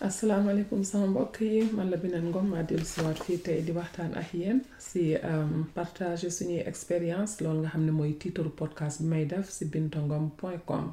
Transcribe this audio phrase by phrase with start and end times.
[0.00, 4.12] asalaamaaleykum sama mbokk yi man la Bineen Ngom maa dellu si fii tey di waxtaan
[4.20, 9.06] ak yéen si euh, partage suñuy expérience loolu nga xam ne mooy titre podcast bi
[9.08, 10.92] may def si bintangom point com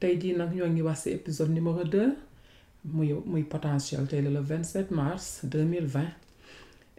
[0.00, 2.10] tey jii nag ñoo ngi wax si épisode numéro 2
[2.84, 6.00] muy muy potentiel tey la le 27 mars 2020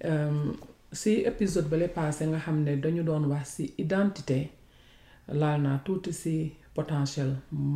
[0.05, 0.47] euh,
[0.93, 4.39] si épisode bale passé nga xam ne dañu doon wax si identité
[5.39, 6.35] laal naa tuuti si
[6.75, 7.31] potentiel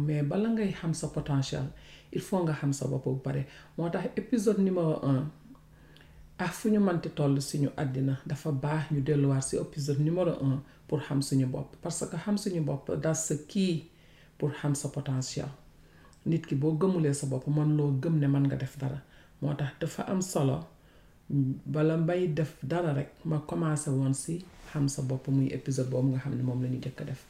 [0.07, 1.66] mais bala ngay xam sa potentiel
[2.16, 3.41] il faut nga xam sa bopp bu pare
[3.77, 5.21] moo tax épisode numéro un
[6.39, 10.61] ah fu ñu mënti toll suñu àddina dafa baax ñu delluwaat si épisode numéro un
[10.87, 13.75] pour xam suñu bopp parce que xam suñu bopp das sa kii
[14.37, 15.47] pour xam sa potentiel
[16.25, 19.00] nit ki boo gëmulee sa bopp man loo gëm ne man nga def dara
[19.42, 20.57] moo tax dafa am solo
[21.73, 24.34] bala mbay def dara rek ma commencé woon si
[24.71, 27.21] xam sa bopp muy épisode boobu nga xam ne moom la ñu jëkk a def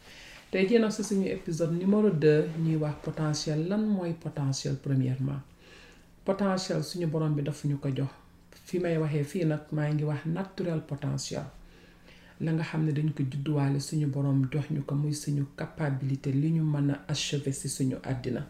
[0.56, 5.42] tey jii nag si suñu épisode numéro 2 ñuy wax potentiel lan mooy potentiel premièrement
[6.26, 8.10] potentiel suñu borom bi daf ñu ko jox
[8.66, 11.44] fi may waxee fii nag maa ngi wax naturel potentiel
[12.40, 16.32] la nga xam ne dañ ko judduwaale suñu borom jox ñu ko muy suñu capabilité
[16.32, 18.42] li ñu mën a achever si suñu àddina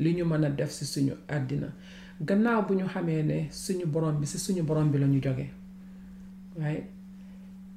[0.00, 1.68] li ñu mën a def si suñu àddina
[2.26, 5.46] gannaaw bu ñu xamee ne suñu borom bi si suñu borom bi la ñu jóge
[6.58, 6.82] waaye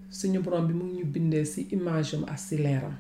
[0.10, 2.96] suñu borom bi mu ngi ñu bindee si image am ak si leeram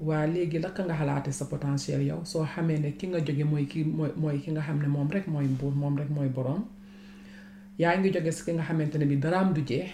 [0.00, 3.64] waa léegi naka nga xalaate sa potentiel yow soo xamee ne ki nga jóge mooy
[3.70, 6.62] ki mooy mooy ki nga xam ne moom rek mooy mbuur moom rek mooy boroom
[7.82, 9.88] yaa ngi jóge si ki nga xamante ne bi daraam du jeex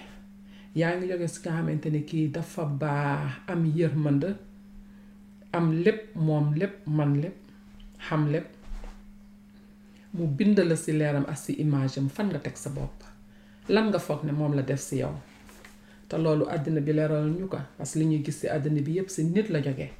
[0.80, 4.30] yaa ngi jóge si ki nga kii dafa baax am yërmande
[5.56, 7.36] am lépp moom lépp man lépp
[8.06, 8.48] xam lépp
[10.14, 12.96] mu bind la si leeram ak si image am fan nga teg sa bopp
[13.74, 15.12] lan nga foog ne moom la def si yow
[16.10, 18.92] te loolu àddina bi leeral ñu ko parce que li ñuy gis ci àddina bi
[18.98, 19.90] yépp ci nit la jógee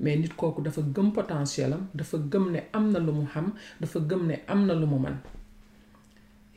[0.00, 3.48] mais nit kooku dafa gëm potentiel am dafa gëm ne am na lu mu xam
[3.80, 5.16] dafa gëm ne am na lu mu man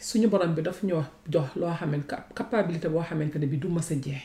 [0.08, 0.94] suñu borom bi daf ñu
[1.34, 4.24] jox loo xamante capacité boo xamante ne bi du mës a jeex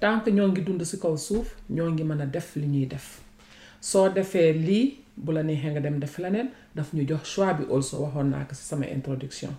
[0.00, 2.86] tant que ñoo ngi dund ci kaw suuf ñoo ngi mën a def li ñuy
[2.86, 3.20] def
[3.80, 7.64] soo defee lii bu la neexee nga dem def leneen daf ñu jox choix bi
[7.74, 9.52] also waxoon naa ko ci sama introduction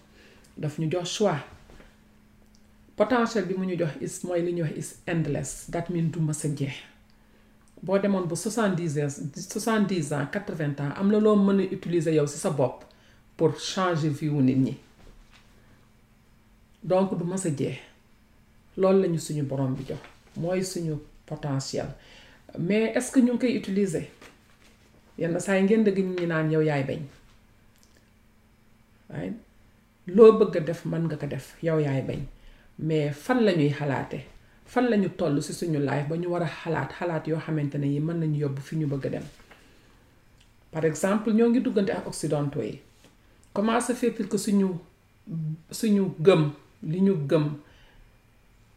[0.57, 1.39] daf ñu jox choix.
[2.99, 6.19] potentiel bi mu ñu jox is mooy lu ñuy wax is endless that mean du
[6.19, 6.75] ma sa jeex
[7.85, 9.15] boo demoon ba soixante dix ans
[9.51, 12.49] soixante dix ans quatre vingt ans am na loo mën a utiliser yow ci sa
[12.49, 12.77] bopp
[13.37, 14.75] pour changer vie wu nit ñi
[16.89, 17.77] donc du ma sa jeex
[18.77, 19.99] loolu lañu suñu borom bi jox
[20.41, 20.93] mooy suñu
[21.29, 21.87] potentiel
[22.67, 24.05] mais est-ce que ñu ngi koy utiliser
[25.19, 27.01] yenn saa yi ngeen dëgg ñi naan yow yaay bañ
[29.09, 29.31] waaye
[30.15, 32.21] loo bëgg a def mën nga ko def yow yaay bañ.
[32.79, 34.19] mais fan la ñuy xalaate
[34.65, 37.75] fan la ñu toll ci suñu life ba ñu war a xalaat xalaat yoo xamante
[37.77, 39.25] ne yi mën nañu yóbbu fi ñu bëgg a dem
[40.71, 42.79] par exemple ñoo ngi duggante ak occidentaux yi
[43.53, 44.67] comment se fait suñu
[45.71, 46.51] suñu gëm
[46.83, 47.45] li ñu gëm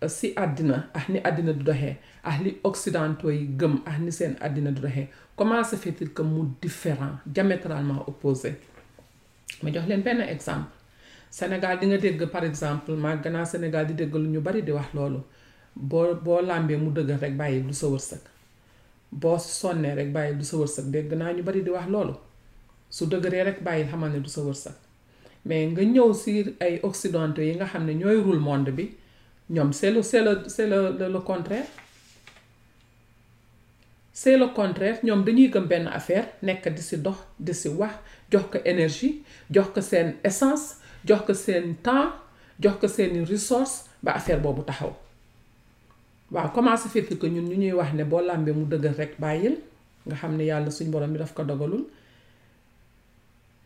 [0.08, 3.74] si euh, àddina ak ah, ni àddina du doxee ak ah, li occidentaux yi gëm
[3.86, 8.56] ak ah, ni seen àddina du doxee comment se fait-il que mu différent diamétralement opposé
[9.62, 10.70] ma jox leen benn exemple
[11.32, 14.70] Sénégal di nga dégg par exemple ma naa Sénégal di dégg lu ñu bari di
[14.76, 15.20] wax loolu
[15.74, 18.18] boo boo làmbee mu dëgg rek bàyyi du sa wërsëg
[19.20, 22.14] boo sonnee rek bàyyi du sa wërsëg dégg naa ñu bari di wax loolu
[22.96, 24.72] su dëgëree rek bàyyi xamal ne du sa wërsëg
[25.46, 28.84] mais nga ñëw si ay occidentaux yi nga xam ne ñooy rule monde bi
[29.54, 31.66] ñoom c'est le c'est le c'est le le contraire
[35.06, 37.92] ñoom dañuy gëm benn affaire nekk di si dox di si wax
[38.32, 39.22] jox ko énergie
[39.54, 40.66] jox ko seen essence
[41.04, 42.14] jox ko seen temps
[42.62, 44.92] jox ko seeni ressource ba affaire boobu taxaw
[46.30, 49.56] waaw comment ça ko ñun ñu ñuy wax ne boo làmbee mu dëgër rek bàyyil
[50.06, 51.84] nga xam ne yàlla suñu borom bi daf ko dogalul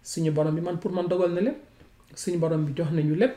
[0.03, 1.57] suñu borom bi man pour man dogal na lépp
[2.15, 3.35] suñu borom bi jox nañu lépp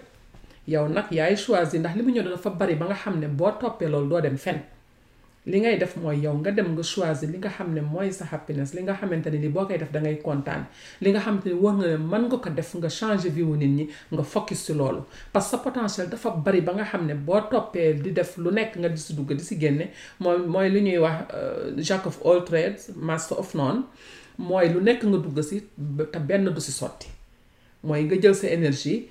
[0.68, 3.52] yow nag yaay choisir ndax li mu ñëw dafa bari ba nga xam ne boo
[3.60, 4.62] toppee loolu doo dem fen
[5.46, 8.26] li ngay def mooy yow nga dem nga choisir li nga xam ne mooy sa
[8.32, 10.62] happiness li nga xamante ni li boo koy def da ngay kontaan
[11.04, 13.56] li nga xamante ni war nga ne mën nga ko def nga changer vie wu
[13.62, 15.02] nit ñi nga focus si loolu
[15.34, 18.50] parce que sa potentiel dafa bari ba nga xam ne boo toppee di def lu
[18.52, 19.86] nekk nga di si dugg di si génne
[20.24, 25.02] mooy mooy lu ñuy wax euh, jack of all trades master of mooy lu nekk
[25.10, 25.58] nga dugg si
[26.12, 27.08] te benn du si sotti
[27.88, 29.08] mooy nga jël sa énergie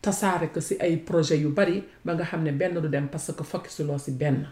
[0.00, 3.32] tasaare ko si ay projet yu bari ba nga xam ne benn du dem parce
[3.36, 4.46] que si loo si benn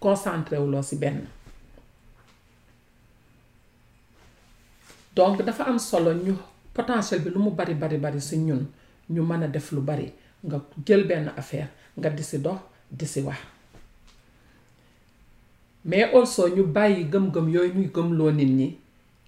[0.00, 1.26] concentré wuloo si benn
[5.14, 6.34] donc dafa am solo ñu
[6.74, 8.66] potentiel bi lu mu bari bari bari si ñun
[9.10, 10.12] ñu mën a def lu bari
[10.44, 12.58] nga jël benn affaire nga di si dox
[12.90, 13.38] di si wax
[15.84, 18.78] mais soo ñu bàyyi gëm-gëm yooyu ñuy gëmloo nit ñi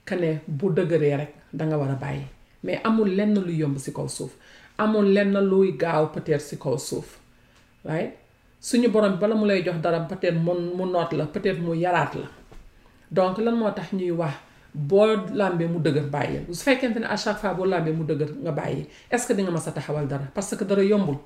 [0.05, 2.25] kane bu dëgëree rek danga war a bàyyi
[2.64, 4.32] mais amul lenn lu yomb si kaw suuf
[4.79, 7.19] amul lenn luy gaaw peut si kaw suuf
[7.85, 8.12] waaye
[8.60, 12.26] suñu borom bala mu lay jox dara peut-être mu noot la peut-être mu yaraat la
[13.10, 14.32] donc lan moo tax ñuy wax
[14.75, 18.31] boo làmbee mu dëgër bàyyi su fekkente ne à chaque fois boo làmbee mu dëgër
[18.43, 21.16] nga bàyyi est-ce que di nga mas a taxawal dara parce que dara yombul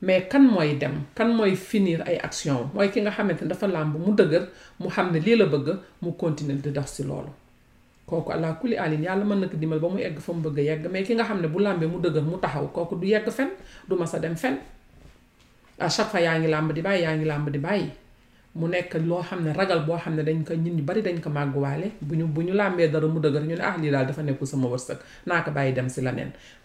[0.00, 3.66] mais kan mooy dem kan mooy finir ay action mooy ki nga xamante ne dafa
[3.66, 4.48] làmb mu dëgër
[4.80, 5.68] mu xam ne lii la bëgg
[6.00, 7.30] mu continuer di dox si loolu
[8.06, 10.58] kooku àla kuli alin yàlla mën na ko dimbal ba mu egg fa mu bëgg
[10.58, 13.06] a yegg mais ki nga xam ne bu làmbee mu dëgër mu taxaw kooku du
[13.08, 13.50] yegg fen
[13.88, 14.58] du mas a dem fen
[15.78, 17.86] à chaque fois yaa ngi làmb di bàyyi yaa ngi di bàyyi
[18.54, 21.30] mu nekk loo xam ragal boo xam ne dañ ko ñun ñu bari dañ ko
[21.30, 24.22] màgguwaale bu ñu bu ñu làmbee dara mu dëgër ñu ne ah lii daal dafa
[24.22, 26.12] nekk sama wërsëg naa ko bàyyi dem si la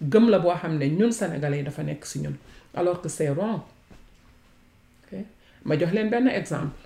[0.01, 2.35] gëm la boo xam ne ñun sénégalais dafa nekk si ñun
[2.73, 3.61] alors que c'est wrong
[5.65, 6.79] ma jox leen benn exemple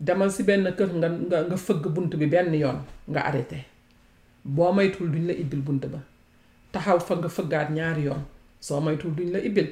[0.00, 1.08] demal si benn kër nga
[1.44, 3.58] nga fëgg bunt bi benn yoon nga arrêté
[4.44, 5.98] boo maytul duñ la ibbil bunt ba
[6.72, 8.22] taxaw fa nga fëggaat ñaari yoon
[8.60, 9.68] soo maytul duñ la ibbil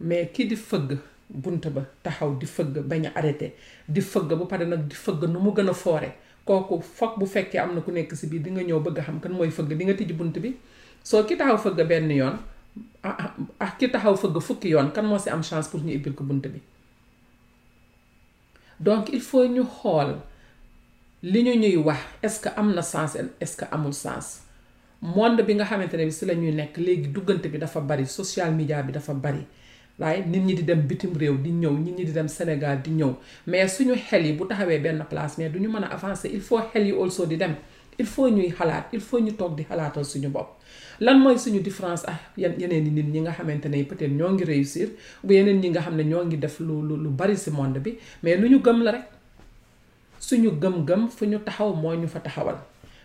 [0.00, 0.96] mais kii di fëgg
[1.28, 3.52] bunt ba taxaw di fëgg bañ a arrêté
[3.88, 6.12] di fëgg ba pare nag di fëgg nu mu gën a foore
[6.44, 9.02] kooku foog bu fekkee am na ku nekk si biir bi nga ñëw bëgg a
[9.02, 10.56] xam kan mooy fëgg di nga tijji bunt bi
[11.02, 12.36] soo ki taxaw fëgg benn yoon
[13.02, 15.90] ah, ah ah ki taxaw fëgg fukki yoon kan moo si am chance pour ñu
[15.92, 16.60] ibbil ko bunt bi
[18.80, 20.16] donc il faut ñu xool
[21.22, 24.42] li ñu ñuy wax est-ce que am na sens est-ce que amul sens
[25.02, 28.06] monde bi nga xamante ne bi si la ñuy nekk léegi duggante bi dafa bari
[28.06, 29.44] social media bi dafa bari
[29.98, 32.90] waaye nit ñi di dem bitim réew di ñëw nit ñi di dem Sénégal di
[32.90, 33.12] ñëw
[33.46, 36.40] mais suñu xel yi bu taxawee benn place mais du ñu mën a avancer il
[36.40, 37.56] faut xel yi also di dem
[37.98, 40.62] il faut ñuy xalaat il faut ñu toog di xalaatal suñu bopp
[41.00, 44.44] lan mooy suñu différence ak yeneen i nit ñi nga xamante ne peut-être ñoo ngi
[44.44, 44.88] réussir
[45.24, 47.98] bu yeneen ñi nga xam ne ñoo ngi def lu lu bari ci monde bi
[48.22, 49.04] mais lu ñu gëm la rek
[50.20, 52.58] suñu gëm-gëm fu ñu taxaw mooy ñu fa taxawal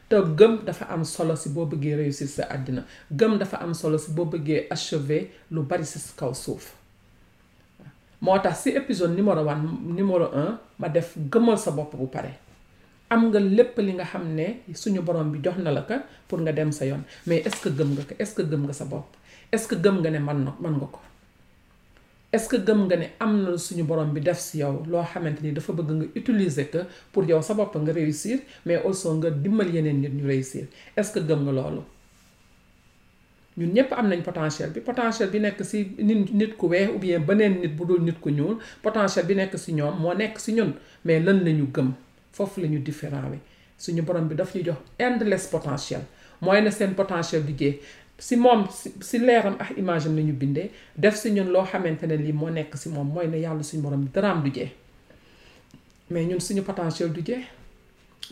[0.09, 3.97] te gëm dafa am solo si boo bëggee réussir sa àddina gëm dafa am solo
[3.97, 6.75] si boo bëggee achever lu bari si kaw suuf
[8.55, 12.29] C'est épisode numéro 1, numéro un ma def gëmal sa bopp bu pare
[13.09, 14.21] am nga lépp li nga xam
[14.73, 15.29] suñu borom
[16.29, 16.85] pour nga dem sa
[17.27, 18.85] mais est-ce que gëm nga est-ce que gëm nga sa
[19.51, 20.87] est-ce que gëm nga ne man man nga
[22.31, 27.23] est-ce que gëm nga ne na suñu borom bi def si yow ni bëgg pour
[27.23, 29.29] réussir mais aussi nga
[30.23, 31.51] réussir est-ce que gëm nga
[33.57, 36.97] ñun ñëpp am nañ potentiel bi potentiel bi nekk si nit nit ku wee ou
[36.97, 40.39] bien beneen nit bu dul nit ku ñuul potentiel bi nekk si ñoom moo nekk
[40.39, 40.73] si ñun
[41.05, 41.93] mais lan la gëm
[42.33, 43.37] foofu la ñu différent wi
[43.77, 46.01] suñu borom bi daf ñu jox endless potentiel
[46.41, 47.79] mooy ne seen potentiel liggéey
[48.17, 48.65] si moom
[48.99, 52.31] si leeram ak image am la ñu bindee def si ñun loo xamante ne lii
[52.33, 54.69] moo nekk si moom mooy na yàlla suñu borom bi daraam du jeex
[56.09, 57.45] mais ñun suñu potentiel du jeex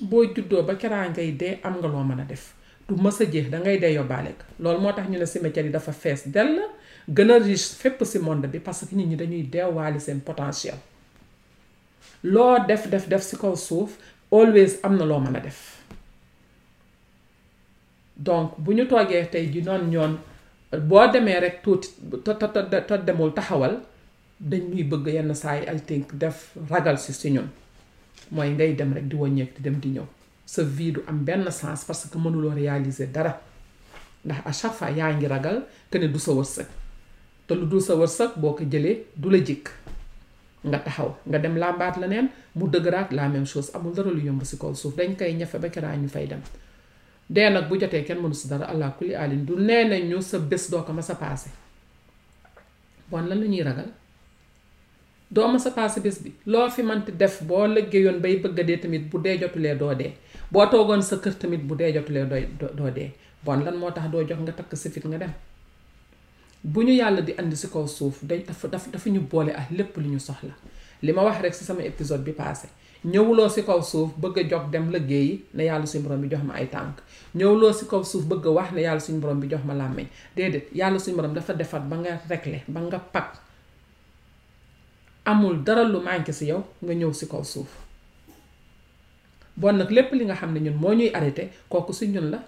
[0.01, 2.55] boo juddoo ba keraa ngay dee am nga loo mën a def
[2.91, 5.67] du mës a jeex da ngay dee yóbbaale ko loolu moo tax ñu ne cimetière
[5.67, 6.55] yi dafa fees dell
[7.17, 10.77] gën a riche fépp si monde bi parce que nit ñi dañuy deewaale seen potentiel
[12.23, 13.97] loo def def def si kaw suuf
[14.31, 15.59] always am na loo mën a def
[18.17, 20.13] donc bu ñu toogee tey ji noonu ñoon
[20.89, 21.87] boo demee rek tuuti
[22.25, 23.75] te te te demul taxawal
[24.39, 25.79] dañuy bëgg yenn saa yi ay
[26.13, 27.47] def ragal si si ñun
[28.31, 30.07] mooy ngay dem rek di wàññeeku di dem di ñëw.
[30.51, 33.39] sa vie du am benn sens parce que mënuloo réaliser dara
[34.25, 36.67] ndax à chaque fois yaa ngi ragal que ne du sa wërsëg
[37.47, 39.69] te lu dul sa wërsëg boo ko jëlee du la jikk
[40.67, 44.21] nga taxaw nga dem laa làmbaat neen mu dëgëraat laa même chose amul dara lu
[44.27, 46.41] yomb si kaw suuf dañ koy ñafe ba keraa ñu fay dem
[47.29, 50.21] dee nag bu jotee kenn mënu si dara allah kulli alin du nee nañ ñu
[50.21, 51.49] sa bés doo ko ma sa paase
[53.09, 53.89] bon lan la ñuy ragal
[55.35, 58.63] doo ma sa paase bés bi loo fi manti def boo liggéeyoon bay bëgg a
[58.69, 60.11] dee tamit bu dee jotulee doo dee
[60.55, 62.23] boo toogoon sa kër tamit bu dee jotulee
[62.63, 63.07] doo doo dee
[63.45, 65.33] bon lan moo tax doo jox nga takk fit nga dem
[66.73, 69.97] bu ñu yàlla di andi si kaw suuf day dafa dafa ñu boole ak lépp
[70.03, 70.53] lu ñu soxla
[71.03, 72.67] li ma wax rek si sama épisode bi passé
[73.13, 76.43] ñëwuloo si kaw suuf bëgg a jog dem liggéeyi na yàlla suñu borom bi jox
[76.49, 76.95] ma ay tànk
[77.35, 80.07] ñëwuloo si kaw suuf bëgg a wax na yàlla suñu borom bi jox ma làmmiñ
[80.35, 83.29] déedéet yàlla suñu borom dafa defat ba nga réglé ba nga pak
[85.25, 87.69] amul dara lu manqué si yow nga ñëw si kaw suuf
[89.55, 92.39] bon nag lépp li nga xam ne ñun moo ñuy arrêté kooku si ñun la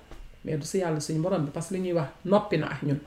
[0.45, 2.81] mais du si yàlla suñu borom bi parce que li ñuy wax noppi na ak
[2.83, 2.99] ñun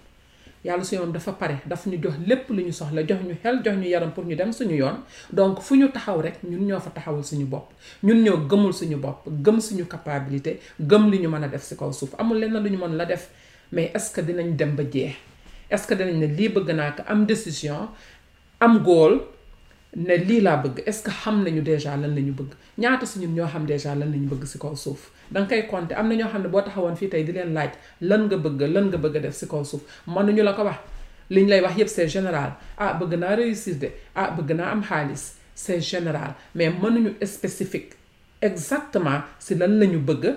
[0.64, 3.61] yàlla suñu yoon dafa pare daf ñu jox lépp lu ñu soxla jox ñu xel
[3.64, 5.00] jox ñu yaram pour ñu dem suñu yoon
[5.32, 7.70] donc fu ñu taxaw rek ñun ñoo fa taxawul suñu bopp
[8.04, 11.75] ñun ñoo gëmul suñu bopp gëm suñu capacité gëm li ñu mën a def si
[11.76, 13.30] kaw suuf amul lenn lu ñu mën la def
[13.73, 15.14] mais est que dinañ dem ba jeex
[15.68, 17.88] est-ce que dinañ ne lii bëgg naa am décision
[18.61, 19.23] am góol
[19.96, 23.18] ne lii laa bëgg est-ce que xam nañu déjà lan la ñu bëgg ñaata si
[23.20, 26.08] ñun ñoo xam déjà lan lañu bëgg si kaw suuf da nga koy compter am
[26.08, 27.70] na ñoo xam ne boo taxawoon fii tey di leen laaj
[28.02, 30.78] lan nga bëgg lan nga bëgg def si kaw suuf mënuñu la ko wax
[31.30, 34.70] li ñu lay wax yépp c'est général ah bëgg naa réussir de ah bëgg naa
[34.72, 35.24] am xaalis
[35.54, 37.92] c'est général mais mënuñu spécifique
[38.42, 40.34] exactement si lan la ñu bëgg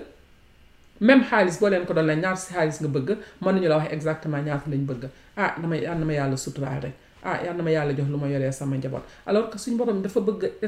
[1.00, 3.08] même xaalis boo leen ko doon la ñaar si xaalis nga bëgg
[3.44, 5.02] mënuñu la wax exactement ñaata lañ bëgg
[5.36, 8.52] ah damay ànd ma yàlla suturaal rek ah yal ma yàlla jox lu ma yoree
[8.52, 10.66] sama njaboot alors que suñu borom dafa bëgg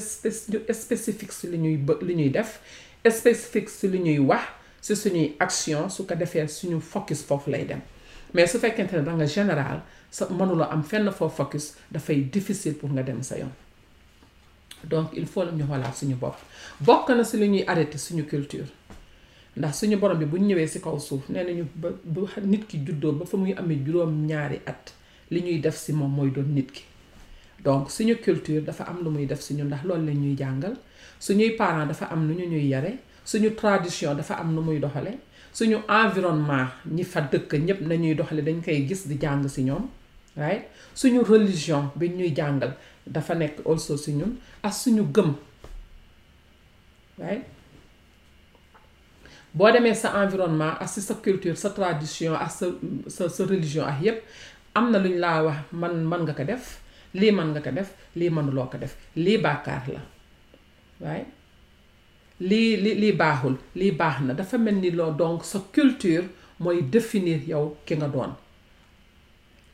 [0.73, 2.61] spécifique si li ñuy bë lu ñuy def
[3.11, 4.42] spécifique si li ñuy wax
[4.80, 7.80] si suñuy action su ko defee suñu focus foofu lay dem
[8.35, 12.75] mais su fekkente ne da nga général sa mënula am fenn foo focus dafay difficile
[12.75, 13.52] pour nga dem sa yoon
[14.85, 16.37] donc il faut ñu xoolaat suñu bopp
[16.80, 18.66] bokk na si lu ñuy arrêté suñu culture
[19.56, 22.78] ndax suñu borom bi bu ñëwee si kaw suuf nee nañu ba bu nit ki
[22.87, 24.28] juddoo ba fa muy amee juróom
[24.66, 24.92] at
[25.31, 26.83] li ñuy def si moom mooy doon nit ki
[27.64, 30.75] donc suñu culture dafa am lu muy def si ñun ndax loolu la ñuy jàngal
[31.21, 32.93] suñuy parents dafa am nu ñu ñuy yare
[33.25, 35.12] suñu tradition dafa am nu muy doxale
[35.59, 39.85] suñu environnement ñi fa dëkk ñépp nañuy doxale dañ koy gis di jàng si ñoom
[40.37, 40.64] right
[40.95, 42.73] suñu religion bi ñuy jàngal
[43.07, 45.31] dafa nekk also si ñun ak suñu gëm
[47.19, 47.45] right
[49.55, 52.67] boo demee sa environnement ak si sa culture sa tradition ak sa
[53.14, 54.19] sa sa religion ak yépp
[54.75, 56.64] am na lu luñ laa wax man man nga ko def
[57.21, 57.88] lii man nga ko def
[58.19, 60.00] lii mënuloo ko def lii bàkkaar la
[61.02, 61.25] waaye
[62.49, 66.25] lii li lii baaxul lii baax na dafa mel ni loo donc sa culture
[66.62, 68.33] mooy définir yow ki nga doon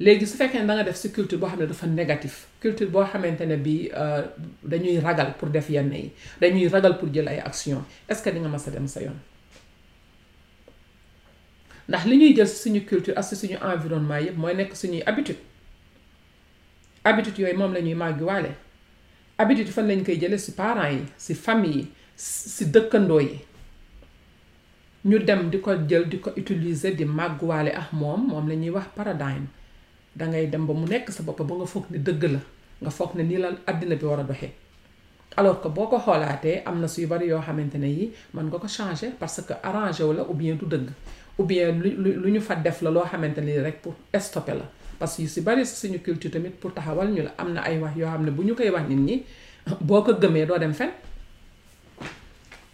[0.05, 2.91] léegi su fekkee ne da nga def si culture boo xam ne dafa négatif culture
[2.95, 4.23] boo xamante ne bi euh,
[4.71, 8.39] dañuy ragal pour def yenn yi dañuy ragal pour jël ay action est-ce que di
[8.41, 9.17] nga mas a dem sa yoon
[11.89, 15.01] ndax li ñuy jël si suñu culture ak si suñu environnement yëpp mooy nekk suñuy
[15.07, 15.39] habitude
[17.05, 18.51] habitude yooyu moom lañuy ñuy màggiwaale
[19.39, 23.39] habitude fan lañ koy jëlee si parents yi si famille yi si dëkkandoo yi
[25.05, 28.71] ñu dem di ko jël di ko utiliser di màgguwaale ak moom moom la ñuy
[28.71, 29.49] wax paradigme
[30.17, 32.41] dangay dem ba mu nekk sa bopp ba nga foog ne dëgg la
[32.83, 34.53] nga foog ne nii la àddina bi war a doxee
[35.37, 38.59] alors que boo ko xoolaatee am na suy bari yoo xamante ne yi mën nga
[38.59, 40.91] ko changer parce que arrangé wu la bien du dëgg
[41.39, 44.69] ou bien lu lu ñu fa def la loo xamante ni rek pour stopper la
[44.99, 47.61] parce que yu si bari si suñu culture tamit pour taxawal ñu la am na
[47.63, 49.23] ay wax yoo xam ne bu ñu koy wax nit ñi
[49.81, 50.91] boo ko gëmee doo dem fen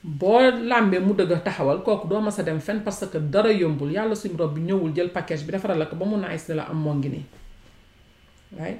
[0.02, 3.92] boo làmbee mu dëgg taxawal kooku doo mës a dem fen parce que dara yombul
[3.92, 6.54] yàlla suñu rob bi ñëwul jël package bi defaral la ko ba mu nice ne
[6.54, 7.24] la am moo ngi nii
[8.58, 8.76] waaye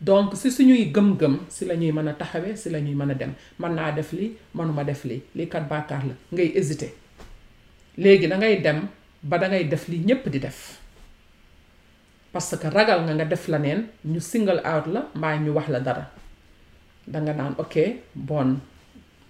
[0.00, 3.14] donc si suñuy gëm-gëm si la ñuy mën a taxawee si la ñuy mën a
[3.14, 6.02] dem mën naa def lii mënuma def lii lii kat la
[6.32, 6.94] ngay hésité
[7.98, 8.88] léegi da ngay dem
[9.26, 10.78] ba da ngay def li ñépp di def
[12.32, 13.80] parce que ragal nga nga def la neen
[14.12, 16.04] ñu single out la mbaa ñu wax la dara
[17.12, 17.74] danga naan ok
[18.14, 18.58] bon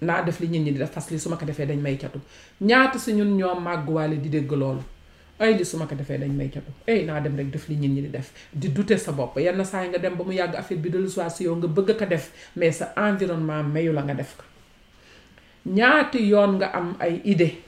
[0.07, 1.97] naa def li nit ñi di def parce li su ma ko defee dañ may
[2.03, 2.21] catu
[2.61, 4.85] ñaata si ñun ñoo màgguwaale di dégg loolu
[5.39, 7.77] ay li su ma ko defee dañ may catu ay naa dem rek def li
[7.77, 10.57] nit ñi di def di dute sa bopp yenn saa nga dem ba mu yàgg
[10.57, 14.15] affaire bi dellu si yow nga bëgg ko def mais sa environnement mayu la nga
[14.15, 14.37] def
[15.67, 17.63] ñaati yoon nga am ay idée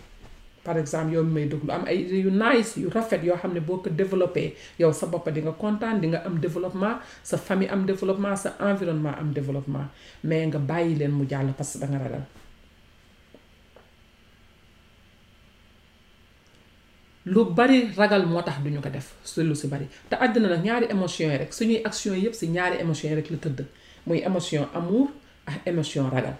[0.65, 3.61] par exemple yow mi may déglu am ay yu nice yu rafet yoo xam ne
[3.63, 7.69] boo ko développé yow sa bopp di nga kontaan di nga am développement sa famille
[7.71, 9.87] am développement sa environnement am développement
[10.25, 12.25] mais nga bàyyi leen mu jàll parce que nga ragal
[17.27, 20.57] lu bari ragal moo tax duñu ko def su lu si bari te àddina la
[20.59, 23.65] ñaari émotion yi rek suñuy action yépp si ñaari émotion rek la tëdd
[24.07, 25.07] muy émotion amour
[25.47, 26.37] ak émotion ragal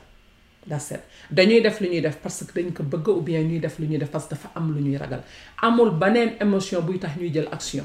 [0.67, 1.01] that's it
[1.31, 3.87] dañuy def lu ñuy def parce que dañ ko bëgg ou bien ñuy def lu
[3.87, 5.23] ñuy def parce que dafa am lu ñuy ragal
[5.63, 7.85] amul beneen émotion buy tax ñuy jël action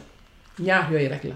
[0.60, 1.36] ñaar yooyu rek la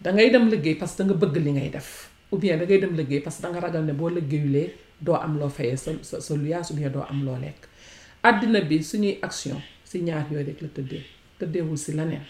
[0.00, 2.64] da ngay dem liggéey parce que da nga bëgg li ngay def ou bien da
[2.64, 5.76] ngay dem liggéey parce que da nga ragal ne boo liggéeyulee doo am loo fayee
[5.76, 7.68] sa sa luyaas ou bien doo am loo lekk
[8.22, 11.04] àddina bi suñuy action si ñaar yooyu rek la tëddee
[11.38, 12.24] tëddeewul si leneen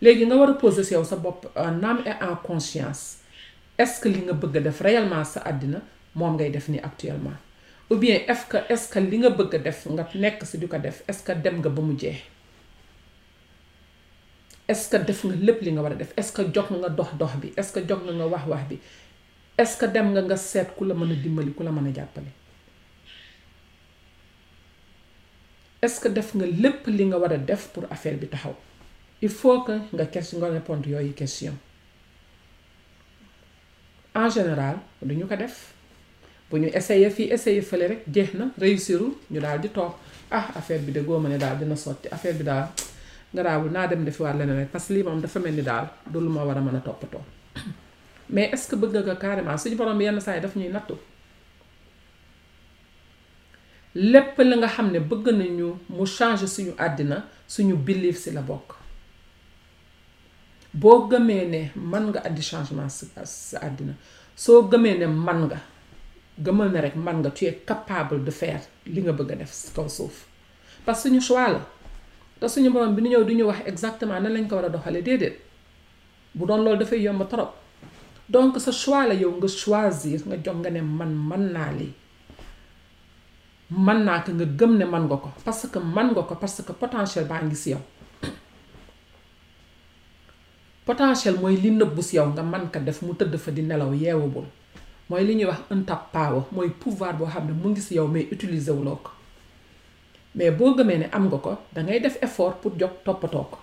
[0.00, 3.21] léegi nga war a poser si yow sa bopp en euh, âme et en conscience
[3.78, 5.80] est-ce que li nga bëgg def réellement sa àddina
[6.14, 7.32] moom ngay def ni actuellement
[7.90, 11.02] ou bien est-ce que est-ce li nga bëgg def nga nekk si di ko def
[11.08, 12.18] est-ce que dem nga ba mu jeex
[14.68, 17.14] est-ce que def nga lépp li nga war a def ce que jog nga dox
[17.18, 18.78] dox bi ce que jog nga nga wax bi
[19.58, 21.94] est-ce que dem nga nga seet ku la mën a dimbali ku la mën a
[21.94, 22.24] jàppale
[25.82, 28.54] est-ce que def nga lépp li nga war a def pour affaire bi taxaw
[29.22, 31.56] il faut que nga question nga répondre yooyu question
[34.14, 35.74] en général du ñu ko def
[36.50, 39.92] bu ñu essayer fii essayer fële rek jeex na réussirul ñu daal di toog
[40.30, 42.66] ah affaire bi de góoma ne daal dina sotti affaire bi daal
[43.32, 45.62] nga daawul naa dem defi waat leneen rek parce que lii moom dafa mel ni
[45.62, 47.22] daal du lu ma war a mën a toppatoo
[48.34, 50.94] mais est-ce que bëgg nga carrément suñu borom bi yenn saa yi daf ñuy nattu
[53.94, 57.16] lépp la nga xam ne bëgg nañu mu changer suñu àddina
[57.48, 58.81] suñu belief si la bokk
[60.74, 63.92] boo gëmee ne man nga andi changement si àddina
[64.36, 65.58] soo gëmee ne man nga
[66.44, 69.88] gëmal ne rek man nga tu capable de faire li nga bëgg a def kaw
[69.88, 70.26] suuf
[70.86, 71.60] parce que ñu choix la
[72.40, 74.68] te suñu borom bi nu ñëw du ñu wax exactement nan lañ ko war a
[74.68, 75.36] doxalee déedéet
[76.34, 77.52] bu doon loolu dafay yomb trop
[78.30, 81.92] donc sa choix la yow nga choisir nga jox nga ne man man naa lii
[83.70, 86.62] man naa ko nga gëm ne man nga ko parce que man nga ko parce
[86.66, 87.80] que potentiel baa ngi si yow.
[90.84, 93.90] potentiel mooy li nëbbu si yow nga man ka def mu tëdd fa di nelaw
[94.02, 94.46] yeewagul
[95.08, 98.06] mooy li ñuy wax untapped power mooy pouvoir boo xam ne mu ngi si yow
[98.08, 99.10] mais utiliser wuloo ko
[100.36, 103.58] mais boo gëmee ne am nga ko dangay def effort pour jox toppatoo ko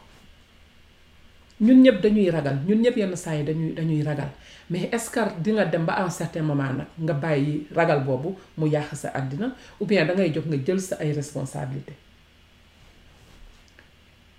[1.62, 4.32] ñun ñëpp dañuy ragal ñun ñëpp yenn saa yi dañuy dañuy ragal
[4.70, 8.66] mais est-ce que di dem ba un certain moment nag nga bàyyi ragal boobu mu
[8.68, 11.94] yàq sa àddina ou bien dangay jox nga jël sa ay responsabilité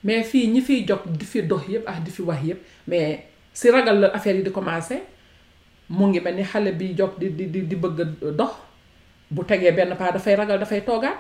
[0.05, 3.19] mais fii ñi fiy jog di fi dox yëpp ak di fi wax yëpp mais
[3.53, 5.03] si ragal la affaire yi di commencé
[5.89, 8.51] mu ngi mel ni xale bi jog di di di bëgg dox
[9.31, 11.17] bu tegee benn pas dafay ragal dafay toogaat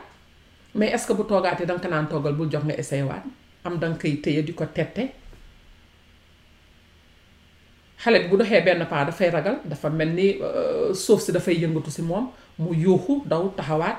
[0.74, 3.02] mais est-ce que bu toogaatee danga ko naan toogal bul jox nga essayé
[3.64, 5.02] am danga koy téye di ko tette
[7.98, 11.90] xale bi bu benn pas dafay ragal dafa mel ni euh, suuf si dafay yëngatu
[11.90, 13.98] si moom mu yuuxu daw taxawaat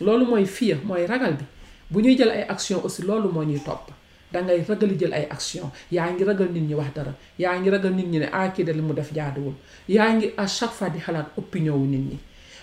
[0.00, 1.44] loolu mooy fiya mooy ragal bi
[1.90, 3.92] bu ñuy jël ay action aussi loolu moo ñuy topp
[4.32, 7.94] dangay ragali jël ay action yaa ngi ragal nit ñi wax dara yaa ngi ragal
[7.94, 9.54] nit ñi ne ah kii de li mu def jaaduwul
[9.88, 12.18] yaa ngi à chaque fois di xalaat opinion wu nit ñi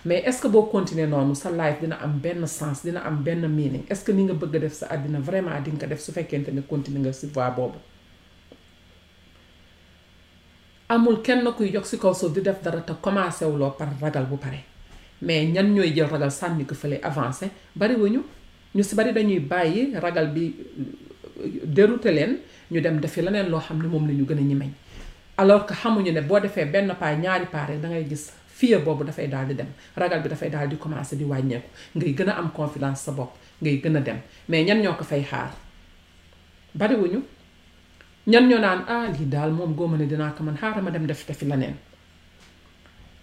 [0.06, 3.48] mais est-ce que boo continuer noonu sa life dina am benn sens dina am benn
[3.48, 6.50] meaning est-ce que ni nga bëgg def sa àddina vraiment di ko def su fekkente
[6.52, 7.78] ne continuer nga si voie boobu
[10.90, 14.26] amul kenn kuy jox si kaw suuf di def dara te commencé wuloo par ragal
[14.26, 14.60] bu pare
[15.22, 18.22] mais ñan ñooy jël ragal sànni ko fële avancé bari wuñu
[18.76, 20.54] ñu si bari dañuy bàyyi ragal bi
[21.64, 22.38] dérouté leen
[22.72, 24.72] ñu dem defi leneen loo xam ne moom la ñu gën a ñi meñ
[25.38, 29.04] alors xamuñu ne boo defee benn paa ñaari paa rek da ngay gis fiye boobu
[29.04, 29.68] dafay daal di dem
[29.98, 33.32] ragal bi dafay daal di commencé di wàññeeku ngay gën a am confiance sa bopp
[33.62, 34.18] ngay gën a dem
[34.50, 35.52] mais ñan ñoo ko fay xaar
[36.76, 37.20] bariwuñu
[38.28, 41.06] ñan ñoo naan ah lii daal moom góoma ne dinaa ko mën xaaral ma dem
[41.06, 41.76] def defi leneen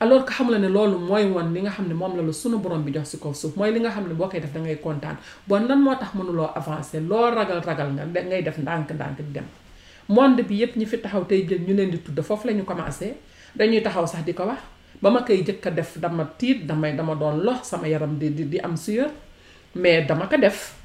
[0.02, 2.32] alors que xam la ne loolu mooy woon li nga xam ne moom la la
[2.32, 4.52] sunu borom bi jox si kaw suuf mooy li nga xam ne boo koy def
[4.52, 5.16] da kontaan
[5.48, 9.44] bon lan moo tax mënuloo avancer loo ragal ragal nga ngay def ndànk-ndànk di dem
[10.08, 12.64] monde bi yépp ñi fi taxaw tey jël ñu leen di tudd foofu la ñu
[12.64, 13.14] commencé
[13.54, 14.60] dañuy taxaw sax di ko wax
[15.02, 18.28] ba ma koy jëkk a def dama tiit damay dama doon lox sama yaram di
[18.30, 19.10] di am sueur
[19.74, 20.76] mais dama ko def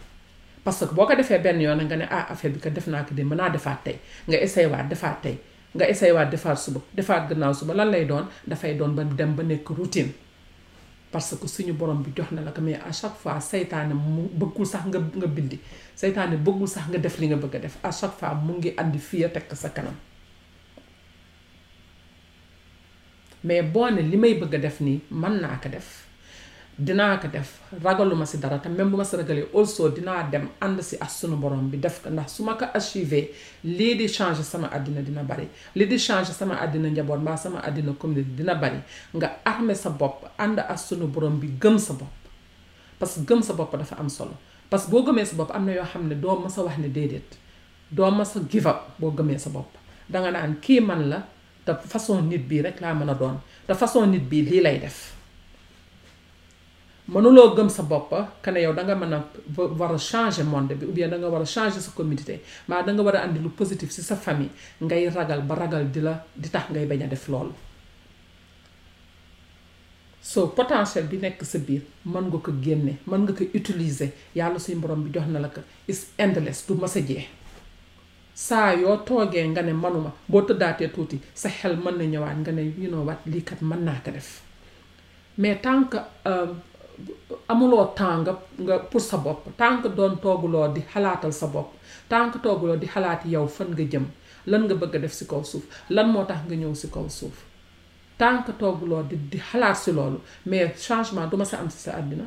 [0.64, 3.04] parce que boo ko defee benn yoon nga ne ah affaire bi ko def naa
[3.04, 3.24] ko di
[3.54, 3.96] defaat tey
[4.28, 5.38] nga essayé defaat tey
[5.76, 9.32] nga essayé waat defaat suba defaat gannaaw suba lan lay doon dafay doon ba dem
[9.36, 10.12] ba nekk routine
[11.12, 14.24] parce que suñu borom bi jox na la ko mais à chaque fois seytaane mu
[14.40, 15.58] bëggul sax nga nga bindi
[16.00, 19.00] seytaane bëggul sax nga def li nga bëgg def à chaque fois mu ngi andi
[19.08, 19.96] fii a tekk sa kanam
[23.44, 26.05] mais boo ne li may bëgg a def nii mën naa ko def
[26.78, 30.50] dinaa ko def ragaluma si dara te même bu ma si ragalee also dinaa dem
[30.60, 33.32] ànd si ak sunu borom bi def ko ndax su ma ko achieve
[33.64, 37.62] lii di changer sama àddina dina bari lii di changer sama àddina njaboot mbaa sama
[37.62, 38.76] àddina communauté dina bari
[39.16, 42.12] nga armer sa bopp ànd ak sunu borom bi gëm sa bopp
[43.00, 44.36] parce que gëm sa bopp dafa am solo
[44.70, 46.78] parce que boo gëmee sa bopp am na yoo xam ne doo ma sa wax
[46.78, 47.40] ne déedéet
[47.92, 49.72] doo ma sa give boo gëmee sa bopp
[50.10, 51.24] danga naan kii man la
[51.66, 54.80] te façon nit bii rek laa mën a doon te façon nit bii lii lay
[54.80, 55.15] def
[57.14, 59.20] mënuloo gëm sa bopp que ne yow da nga mën a
[59.78, 62.82] war a changer monde bi ou bien da nga war a changer sa communité maa
[62.82, 64.50] da nga war a andi lu positif ci sa famille
[64.82, 67.54] ngay ragal ba ragal di la di tax ngay bañ a def loolu
[70.22, 74.60] soo potentiel bi nekk sa biir mën nga ko génne mën nga ko utiliser yàlla
[74.60, 77.26] si borom bi jox na la ko is endless du mas a jeex
[78.34, 82.52] saa yoo toogee nga ne manuma boo tëddaatee tuuti sa xel mën na ñëwaat nga
[82.52, 84.30] ne you know what lii kat mën naa ko def
[85.38, 85.90] mais tant
[86.28, 86.48] euh,
[87.52, 88.22] amuloo temps
[88.66, 91.70] nga pour sa bopp tant que doon tooguloo di xalaatal sa bopp
[92.10, 94.06] tant que tooguloo di xalaati yow fan nga jëm
[94.50, 95.64] lan nga bëgg a def si kaw suuf
[95.96, 97.38] lan moo tax nga ñëw si kaw suuf
[98.20, 100.18] tant que tooguloo di di xalaat si loolu
[100.50, 102.26] mais changement du ma sa am si sa àddina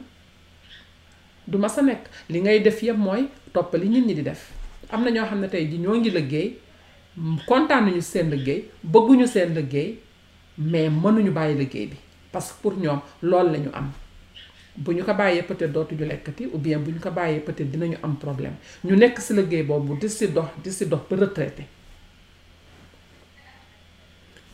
[1.50, 3.22] du ma sa nekk li ngay def yëpp mooy
[3.54, 4.42] topp li nit ñi di def
[4.90, 6.48] am na ñoo xam ne tey ji ñoo ngi liggéey
[7.48, 8.60] kontaan nañu seen liggéey
[8.92, 9.90] bëgguñu seen liggéey
[10.70, 11.96] mais mënuñu bàyyi liggéey bi
[12.32, 13.90] parce que pour ñoom loolu la ñu am
[14.84, 17.96] bu ñu ko bàyyee peut-être dootuñu lekkati ou bien bu ñu ko bàyyee peut-être dinañu
[18.02, 21.64] am problème ñu nekk ci liggéey boobu di ci dox di ci dox ba retraité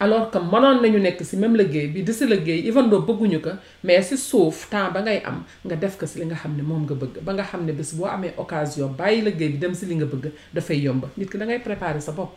[0.00, 3.40] alors que mënoon nañu nekk ci même liggéey bi di ci liggéey even doo bëgguñu
[3.40, 3.50] ko
[3.82, 6.62] mais ci suuf temps ba ngay am nga def ko ci li nga xam ne
[6.62, 9.74] moom nga bëgg ba nga xam ne bés boo amee occasion bàyyi liggéey bi dem
[9.74, 12.36] ci li nga bëgg dafay yomb nit ki dangay ngay préparer sa bopp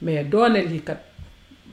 [0.00, 1.00] mais doone lii kat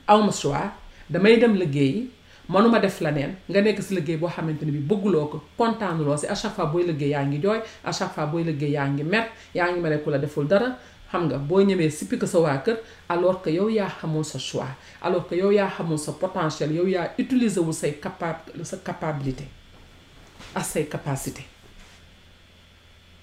[0.06, 0.68] awma choix
[1.08, 2.19] damay dem liggéeyi
[2.50, 4.96] manuma def la nga nekk si liggéey boo xamante ne bi de
[5.30, 7.38] ko kontaanuloo si à chaque fois booy liggéey yaa ngi
[7.84, 9.28] à chaque fois booy liggéey mer
[10.22, 10.48] deful
[13.08, 14.66] alors que yow yaa xamul sa choix
[15.00, 17.88] alors que yow yaa xamul sa potentiel yow yaa utiliser wu sa
[18.82, 19.44] capacité
[20.90, 21.42] capacité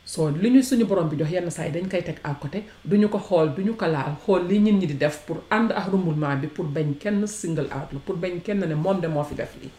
[0.08, 2.60] soo li ñu suñu borom bi jox yenn saa yi dañ koy teg à côté
[2.89, 5.86] duñu ko xool ñu ko laal xool li nit ñi di def pour ànd ak
[5.91, 9.36] remoulement bi pour bañ kenn single out pour bañ kenn ne moom de moo fi
[9.36, 9.70] def lii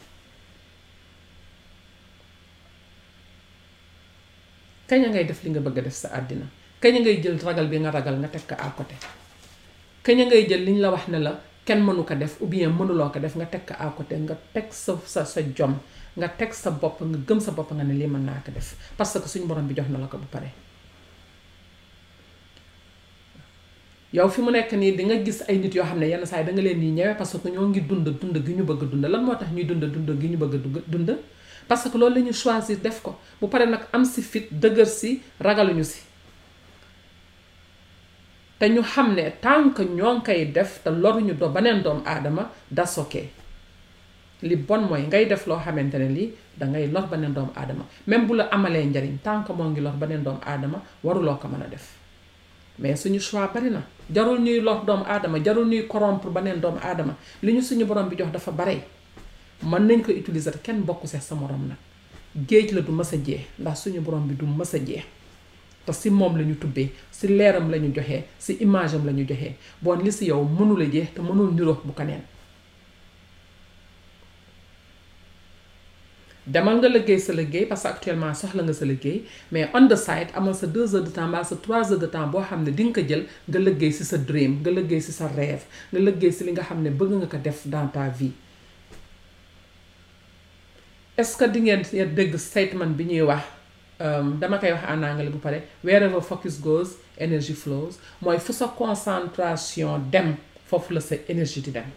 [4.88, 6.44] kañ a ngay def li nga bëgg a def sa àddina
[6.82, 8.96] kañ a ngay jël ragal bi nga ragal nga teg ko à côté
[10.04, 11.32] kañ a ngay jël liñ la wax ne la
[11.66, 13.86] kenn mënu ko def ou bien mënuloo ko def nga teg ko à
[14.18, 15.74] nga teg sa sa sa jom
[16.18, 19.14] nga tek sa bop nga gëm sa bop nga ne lii mën ko def parce
[19.22, 20.50] que suñu borom bi jox na la ko bu pare
[24.12, 26.42] yow fi mu nek ni di nga gis ay nit yo xamne ne yenn saa
[26.42, 29.04] da nga leen ni ñëwee parce que ñoo ngi dund dund gi ñu bëgg dund
[29.06, 31.10] lan motax ñuy dund dund gi ñu bëgg dund
[31.68, 35.22] parce que loolu lañu choisir def ko bu pare nak am si fit deugër si
[35.40, 36.00] ragaluñu si
[38.58, 42.02] te ñu xam ne tant que ñoo ngi koy def te loruñu do beneen doomu
[42.04, 43.30] aadama that's okay
[44.46, 48.26] li bon mooy ngay def loo xamante ne lii dangay lor beneen doomu aadama même
[48.26, 51.62] bu la amalee njariñ tant que moo ngi lor beneen doomu aadama waruloo ko mën
[51.64, 51.96] a def
[52.78, 53.82] mais suñu choix bari na
[54.14, 58.08] jarul ñuy lor doomu aadama jarul ñuy corrompre beneen doomu aadama li ñu suñu borom
[58.08, 58.74] bi jox dafa bare
[59.62, 61.78] mën nañ ko utiliser kenn bokk seex sa morom nag
[62.48, 65.04] géej la du mës a jeex ndax suñu borom bi du mës a jeex
[65.84, 69.12] te si moom la ñu tubbee si leeram la ñu joxee si image am la
[69.12, 72.22] ñu joxee bon li si yow mënula jeex te mënul niroog bu keneen
[76.48, 79.96] demal nga liggéey sa liggéey parce que actuellement soxla nga sa liggéey mais on the
[80.00, 82.72] side amal sa deux heures de temps mbaa sa trois de temps boo xam ne
[82.72, 86.32] dinga ko jël nga liggéey si sa dream nga liggéey si sa rêve nga liggéey
[86.32, 88.32] si li nga xam ne bëgg nga ko def dans ta vie
[91.20, 91.82] est-ce que di ngeen
[92.16, 93.44] dégg statement bi ñuy wax
[94.00, 98.52] euh, dama koy wax en anglais bu pare wherever focus goes energy flows mooy fu
[98.52, 100.32] sa concentration dem
[100.66, 101.90] foofu la sa énergie di dem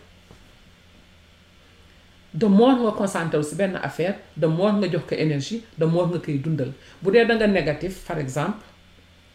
[2.34, 5.86] de more nga concentré wu si benn affaire de more nga jox ko énergie de
[5.86, 8.64] more nga koy dundal bu dee da nga négatif par exemple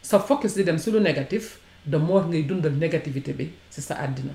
[0.02, 3.96] sa focus di dem si lu négatif de more ngay dundal négativité bi si sa
[4.00, 4.32] àddina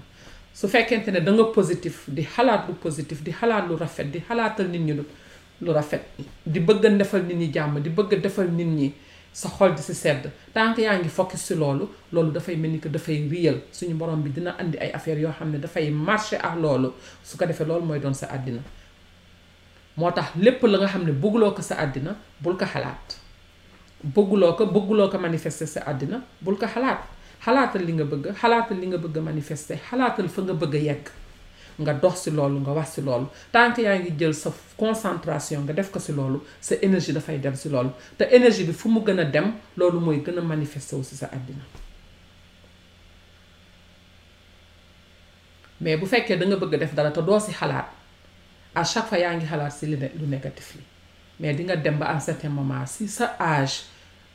[0.54, 4.20] su fekkente ne da nga positif di xalaat lu positif di xalaat lu rafet di
[4.20, 4.94] xalaatal nit ñi
[5.62, 6.02] lu rafet
[6.46, 8.94] di bëgg a defal nit ñi jàmm di bëgg a defal nit ñi
[9.34, 12.80] sa xol di si sedd tant yaa ngi focus si loolu loolu dafay mel ni
[12.80, 16.36] que dafay réel suñu borom bi dina indi ay affaires yoo xam ne dafay marché
[16.36, 18.60] ak loolu su ko defee loolu mooy doon sa àddina
[19.98, 23.08] moo tax lépp la nga xam ne bëgguloo ko sa àddina bul ko xalaat
[24.04, 27.02] bëgguloo ko bëgguloo ko manifester sa àddina bul ko xalaat
[27.46, 30.82] xalaatal li nga bëgg xalaatal li nga bëgg a manifester xalaatal fa nga bëgg a
[30.90, 31.06] yegg
[31.80, 35.74] nga dox si loolu nga wax si loolu tant yaa ngi jël sa concentration nga
[35.74, 39.00] def ko si loolu sa énergie dafay dem si loolu te énergie bi fu mu
[39.04, 41.64] gën a dem loolu mooy gën a manifester wu si sa àddina
[45.82, 47.88] mais bu fekkee da nga bëgg def dara te doo si xalaat
[48.76, 50.84] a chaque fois yaa ngi xalaat si lu négatif li
[51.40, 53.84] mais di nga dem ba à un moment si sa âge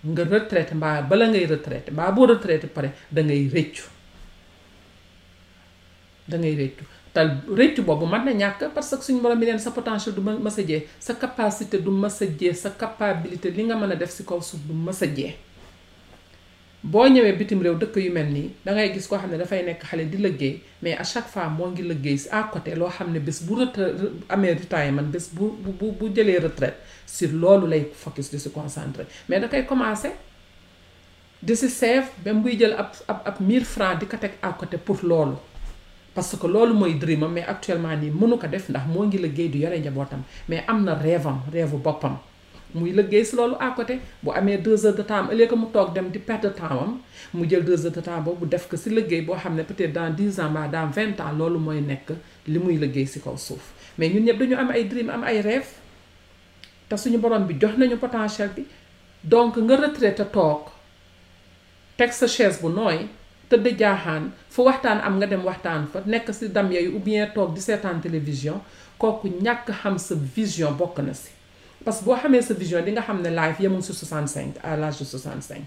[0.04, 3.86] nga retraité mbaa bala ngay retraité mbaa boo retraité pare da ngay rëccu
[6.28, 6.84] da ngay rëccu
[7.16, 7.24] te
[7.58, 10.32] rëccu boobu mën na ñàkk parce que suñ borom bi leen sa potentiel du ma
[10.32, 14.10] a jee sa capacité du mës a jee sa capacité li nga mën a def
[14.10, 15.34] si kaw suuf du mës a jee
[16.82, 19.80] boo ñëwee bitim réew dëkk yu mel nii dangay gis koo xam ne dafay nekk
[19.90, 23.08] xale di liggéey mais à chaque fois moo ngi liggéey si à côté loo xam
[23.14, 23.96] ne bés bu retraite
[24.28, 25.46] amee retirement bés bu
[25.80, 30.10] bu bu jëlee retraite sur loolu lay focus di si concentré mais da koy commencé
[31.42, 33.64] di si save même buy jël ab ab ab 1000
[34.00, 34.50] di ko teg à
[35.02, 35.36] loolu
[36.16, 39.18] parce que loolu mooy dream am mais actuellement nii mënu ko def ndax moo ngi
[39.24, 41.42] léggéey du yore njabootam mais am na rêve am
[41.86, 42.14] boppam
[42.74, 45.28] muy liggéey si loolu à côté bu amee deux heures de temps
[45.60, 46.96] mu toog dem di perte am
[47.34, 49.92] mu jël deux heures de temps boobu def ko si liggéey boo xam ne peut-être
[49.92, 52.12] dans dix ans mbaa dans vingt ans loolu mooy nekk
[52.48, 53.64] li muy liggéey si kaw suuf
[53.98, 55.68] mais ñun ñëpp dañu am ay dream am ay rêve
[56.88, 58.64] te suñu borom bi jox nañu potentiel bi
[59.22, 60.62] donc nga retraité toog
[61.98, 62.98] teg sa chaise bu nooy
[63.50, 67.30] tëdd jaaxaan fu waxtaan am nga dem waxtaan fa nekk si dam yooyu ou bien
[67.34, 68.58] toog di seetaan télévision
[68.98, 71.30] kooku ñàkk xam sa vision bokk na si
[71.84, 74.76] parce que boo xamee sa vision di nga xam ne life yemul si 65 à
[74.76, 75.62] l'âge de 65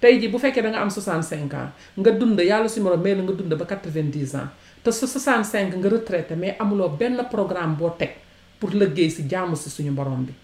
[0.00, 1.70] tey jii bu fekkee danga nga am 65 ans
[2.02, 4.48] nga dund yàlla suñu borom may la nga dund ba 90 ans
[4.82, 8.10] te su 65 nga retraité mais amuloo benn programme boo teg
[8.58, 10.34] pour liggéey si jàmm si suñu borom bi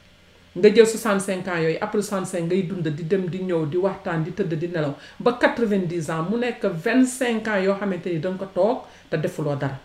[0.59, 4.27] nga jël 65 ans yooyu après 65 ngay dund di dem di ñëw di waxtaan
[4.27, 8.43] di tëdd di nelaw ba 90 ans mu nekk 25 ans yoo xamante ni danga
[8.43, 9.79] ko toog te defuloo dara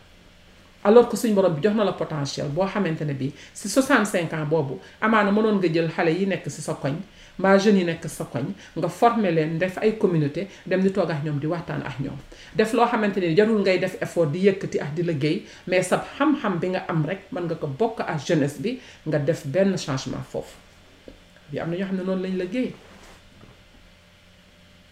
[0.81, 4.25] alors que suñ borom bi jox na la potentiel boo xamante ne bii si 65
[4.33, 6.97] ans boobu amaana mënoon nga jël xale yi nekk si sa koñ
[7.39, 8.45] mbaa jeunes yi nekk sa koñ
[8.79, 12.17] nga former leen def ay communauté dem di toog ak ñoom di waxtaan ak ñoom
[12.55, 15.99] def loo xamante ni jarul ngay def effort di yëkkati ak di liggéey mais sa
[16.17, 19.75] xam-xam bi nga am rek mën nga ko bokk ak jeunesse bi nga def benn
[19.77, 20.55] changement foofu
[21.51, 22.71] bi am na ñoo xam ne noonu lañ liggéey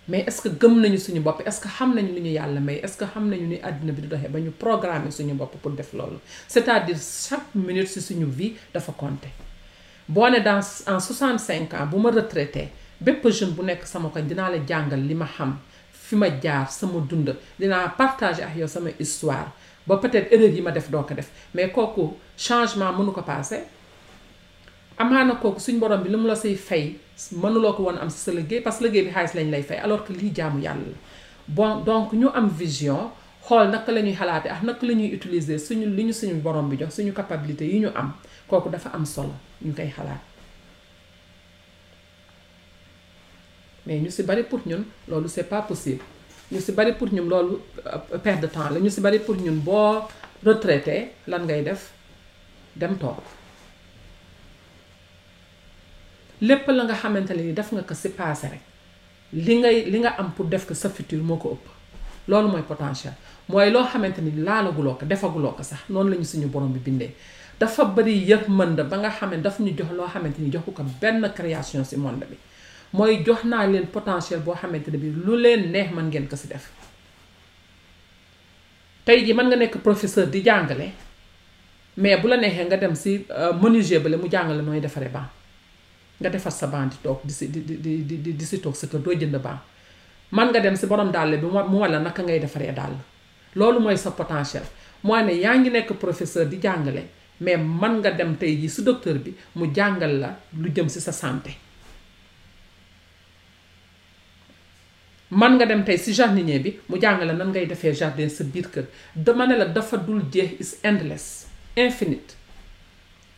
[0.10, 2.76] mais est-ce que gëm nañu suñu bopp est-ce que xam nañu lu ñu yàlla may
[2.84, 5.72] est-ce que xam nañu ni àddina bi di doxee ba ñu programmer suñu bopp pour
[5.72, 6.20] def loolu
[6.54, 9.30] c'est-à-dire chaque minute si suñu vie dafa compter
[10.08, 12.68] boo ne dans en 65 ans bu ma retraité
[13.00, 15.58] bépp jeune bu nekk sama koñ dinaa la jàngal li ma xam
[15.92, 19.48] fi ma jaar sama dund dinaa partage ak yow sama histoire
[19.88, 23.58] ba peut-être erreur yi ma def doo ko def mais kooku changement mënu ko paase.
[24.98, 26.96] amaana kooku suñ borom bi li mu la say fay
[27.34, 29.78] mënuloo ko woon am si sa liggéey parce que liggéey bi xaalis lañ lay fay
[29.78, 30.96] alors que lii jaamu yàlla la
[31.48, 33.10] bon donc ñu am vision
[33.48, 36.70] xool naka la ñuy xalaatee ak naka la ñuy utiliser suñu li ñu suñu borom
[36.70, 38.14] bi jox suñu capacité yi ñu am.
[38.50, 39.34] kooku dafa am solo
[39.66, 40.22] ñu koy xalaat
[43.86, 46.02] mais ñu si bari pour ñun loolu c'est pas possible
[46.52, 47.56] ñu si bari pour ñun loolu
[47.88, 50.02] euh, per de temps la ñu si bari pour ñun boo
[50.46, 51.92] retraité lan ngay def
[52.76, 53.22] dem toog
[56.42, 58.62] lépp la nga xamante ne ni def nga ko si passé rek
[59.34, 61.66] li ngay li nga am pour def ko sa futur moo ko ëpp
[62.28, 63.14] loolu mooy potentiel
[63.50, 66.80] mooy loo xamante ni laalaguloo ko defaguloo ko sax noonu la ñu suñu borom bi
[66.80, 67.16] bindee
[67.64, 70.84] dafa bëri yërmande ba nga xam ne daf ñu jox loo xamante ni jox ko
[71.02, 72.38] benn création ci monde bi
[72.94, 76.36] mooy jox naa leen potentiel boo xamante ne bi lu leen neex mën ngeen ko
[76.36, 76.66] si def
[79.06, 80.88] tey ji mën nga nekk professeur di jàngale
[81.98, 83.26] mais bu la neexee nga dem si
[83.84, 85.28] ci euh, ba la mu jàngale nooy defaree ban
[86.20, 88.88] nga defar sa ban di toog di si di di di di ci toog sa
[88.88, 89.60] kër doo jënd ban
[90.32, 92.96] man nga dem ci borom dàll bi mu walla naka ngay defaree dàll
[93.56, 94.66] loolu mooy sa potentiel
[95.08, 97.04] mooy ne yaa ngi nekk professeur di jàngale
[97.44, 100.30] mais man nga dem tey jii si docteur bi mu jàngal la
[100.62, 101.52] lu jëm si sa santé
[105.30, 108.44] man nga dem tey si jardinier bi mu jàngal la nan ngay defee jardin sa
[108.44, 111.26] biir kër dama ne la dafa dul jeex is endless
[111.76, 112.34] infinite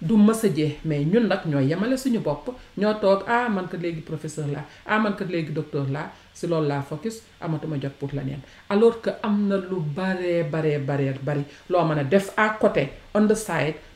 [0.01, 2.45] du mës a jeex mais ñun nag ñoo yemale suñu bopp
[2.77, 6.47] ñoo toog ah man kat léegi professeur laa ah man kat léegi docteur laa si
[6.47, 11.13] loolu laa focus amatuma jot pour leneen alors que am na lu baree baree baree
[11.27, 13.35] bari loo mën a def à côté on the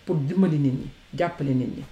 [0.09, 1.83] pour dimbali nit ñi jàppale nit ñi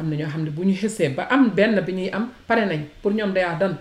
[0.00, 2.64] am na ñoo xam ne bu ñu xesee ba am benn bi ñuy am pare
[2.70, 3.74] nañ pour ñoom dayaa dan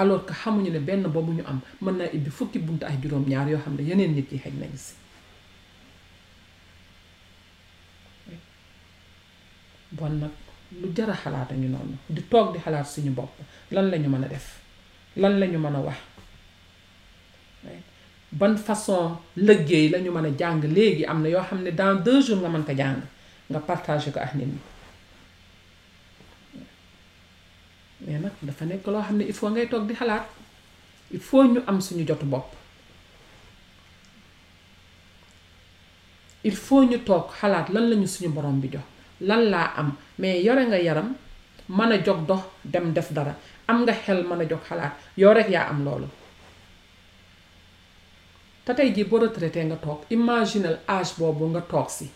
[0.00, 3.48] alors que xamuñu ne benn boobu ñu am mën naa ibbi fukki bunt ay juróom-ñaar
[3.52, 4.94] yoo xam ne yeneen nit ñi xëj nañ si
[9.98, 10.34] bon nag
[10.80, 13.34] lu jar a xalaat noonu di toog di xalaat suñu bopp
[13.74, 14.46] lan lañu mën a def
[15.20, 15.98] lan lañu mën a wax
[18.32, 21.94] ban façon liggéey la ñu mën a jàng léegi am na yoo xam ne dans
[21.96, 23.00] deux jours nga mën ko jàng
[23.50, 24.56] nga partagé ko ak nit ñi
[28.06, 30.24] mais nag dafa nekk loo xam ne il faut ngay toog di xalaat
[31.10, 32.46] il faut ñu am suñu jotu bopp
[36.44, 38.84] il faut ñu toog xalaat lan lañu suñu borom bi jox
[39.20, 41.10] lan laa am mais yore nga yaram
[41.76, 43.34] mën a jog dox dem def dara
[43.66, 46.06] am nga xel mën a jog xalaat yow rek yaa am loolu
[48.64, 52.06] te tey jii boo retraité nga toog imaginal âge boobu nga toog si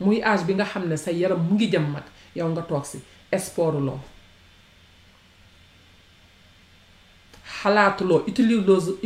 [0.00, 2.06] muy âge bi nga xam ne sa yaram mu ngi jëm mag
[2.36, 2.98] yow nga toog si
[3.34, 3.98] esporuloo
[7.62, 8.20] xalaatuloo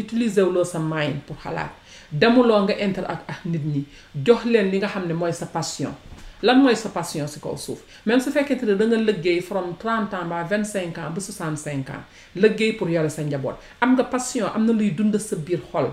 [0.01, 1.73] utiliser loo sa mind pour xalaat
[2.13, 3.83] demuloo nga interact ak nit ñi
[4.27, 5.95] jox leen li nga xam ne mooy sa passion
[6.43, 9.77] lan mooy sa passion si kaw suuf même su fekkente ne da nga liggéey from
[9.81, 12.05] 30 ans ba 25 ans ba 65 ans
[12.37, 15.89] liggéey pour yore sa njaboot am nga passion am na luy dund sa biir xol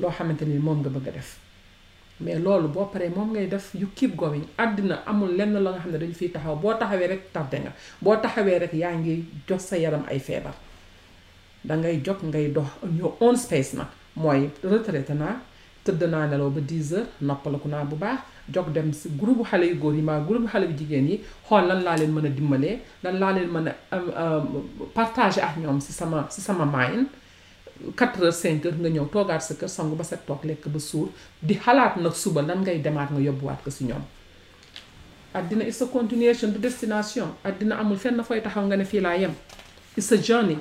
[0.00, 1.30] loo xamante ni moom nga bëgg a def
[2.20, 5.80] mais loolu boo paree moom ngay def you keep going àddina amul lenn la nga
[5.82, 9.14] xam ne dañu fiy taxaw boo taxawee rek tardé nga boo taxawee rek yaa ngi
[9.48, 10.54] jox sa yaram ay feebar
[11.64, 15.36] dangay jog ngay dox ñu own space nag mooy retraité naa
[15.84, 18.20] tëdd naa nelaw ba 10 heures noppalaku naa bu baax
[18.54, 21.16] jog dem si groupe xale yu góor yi maa groupe xale yu jigéen yi
[21.48, 23.96] xool lan laa leen mën a dimbalee lan laa leen mën a
[24.94, 27.06] partager ak ñoom si sama si sama mind
[27.96, 31.08] quatre heures cinq nga ñëw toogaat sa kër sangu ba set toog lekk ba suur
[31.42, 34.04] di xalaat nag suba lan ngay demaat nga yóbbuwaat ko si ñoom
[35.38, 39.16] àddina is a continuation du destination àddina amul fenn fooy taxaw nga ne fii laa
[39.22, 39.34] yem
[39.96, 40.58] is sa journey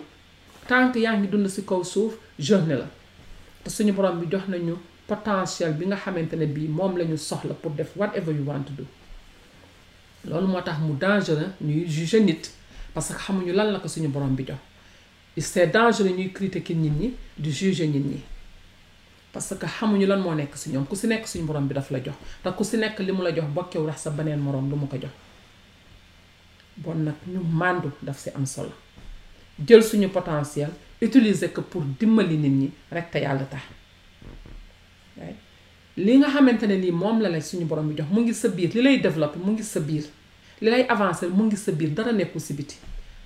[0.68, 2.88] tant que yaa ngi dund si kaw suuf journée la
[3.64, 4.76] te suñu borom bi jox nañu
[5.08, 8.74] potentiel bi nga xamante ne bii moom lañu soxla pour def whatever you want to
[8.78, 8.86] do
[10.28, 12.44] loolu moo tax mu dangereux ñuy juger nit
[12.94, 14.60] parce que xamuñu lan la ko suñu borom bi jox
[15.42, 18.20] c'est dangereux ñuy critiquer nit ñi di juger nit ñi
[19.34, 21.90] parce que xamuñu lan moo nekk si ñoom ku si nekk suñu borom bi daf
[21.92, 24.70] la jox te ku si nekk li mu la jox bokkewu rax sa beneen moroom
[24.70, 25.12] lu ko jox
[26.78, 28.72] bon nag ñu màndu daf si am solo
[29.60, 30.70] jël suñu potentiel
[31.02, 33.64] utiliser ko pour dimmali nit ñi rek te yàlla tax
[35.98, 38.48] li nga xamante ne nii moom la la suñu borom bi jox mu ngi sa
[38.48, 40.06] biir li lay développer mu ngi sa biir
[40.62, 42.76] li lay avancer mu ngi sa biir dara nekkul si biti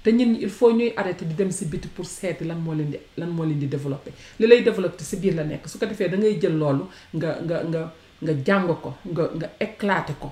[0.03, 2.73] te ñun ñi il faut ñuy arrêté di dem si biti pour seeti lan moo
[2.73, 5.77] leen di lan moo leen di développé li lay développé si biir la nekk su
[5.77, 7.91] ko defee dangay jël loolu nga nga nga
[8.23, 10.29] nga jàng ko nga nga éclaté ko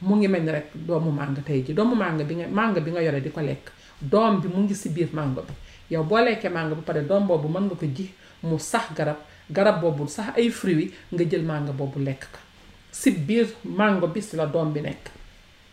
[0.00, 2.90] mu ngi mel ni rek doomu màng tey ji doomu màng bi nga màng bi
[2.90, 3.64] nga yore di ko lekk
[4.00, 5.52] doom bi mu ngi si biir màngo bi
[5.90, 8.06] yow boo lekkee màng bi pare doom boobu mën nga ko ji
[8.42, 9.18] mu sax garab
[9.50, 12.38] garab boobu sax ay fruits nga jël màng boobu lekk ko
[12.92, 15.17] si biir màng bi si la doom bi nekk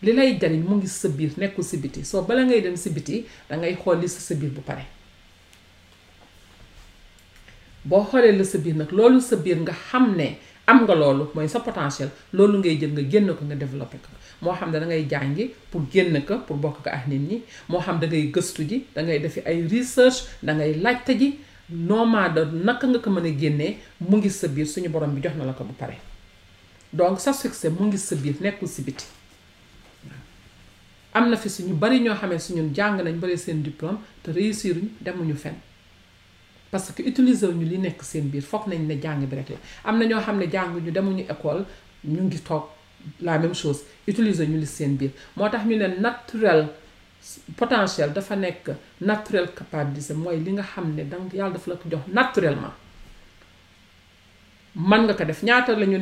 [0.05, 2.89] li lay jariñ mu ngi sa biir nekkul si biti soo bala ngay dem si
[2.93, 4.85] biti dangay xooli li si sa biir bu pare
[7.83, 10.37] boo xoolee la sa biir nag loolu sa biir nga xam ne
[10.69, 14.13] am nga loolu mooy sa potentiel loolu ngay jël nga génn ko nga développé ko
[14.45, 17.81] moo xam ne da ngay jàngi pour génn ko pour bokk ko ak ñi moo
[17.81, 21.27] xam da ngay gëstu ji dangay ngay defi ay research dangay ngay laajte ji
[21.69, 25.33] nomade naka nga ko mën a génnee mu ngi sa biir suñu borom bi jox
[25.35, 25.97] na la ko bu pare
[26.93, 29.05] donc sa succès mu ngi sa biir nekkul si biti
[31.17, 34.87] am na fi suñu bari ñoo xamee suñun jàng nañ bari seen diplôme te réussiruñ
[35.05, 35.55] demuñu fenn
[36.71, 39.57] parce que utiliser ñu li nekk seen biir foog nañ ne jàng bi rek la
[39.87, 41.61] am na ñoo xam ne jàng ñu demuñu école
[42.03, 42.63] ñu ngi toog
[43.21, 46.63] la même chose utiliser ñu li seen biir moo tax ñu ne naturel
[47.57, 48.65] potentiel dafa nekk
[49.01, 52.75] naturel capabilité mooy li nga xam ne danga yàlla dafa la ko jox naturellement
[54.89, 55.97] man nga ko def ñaata la ñu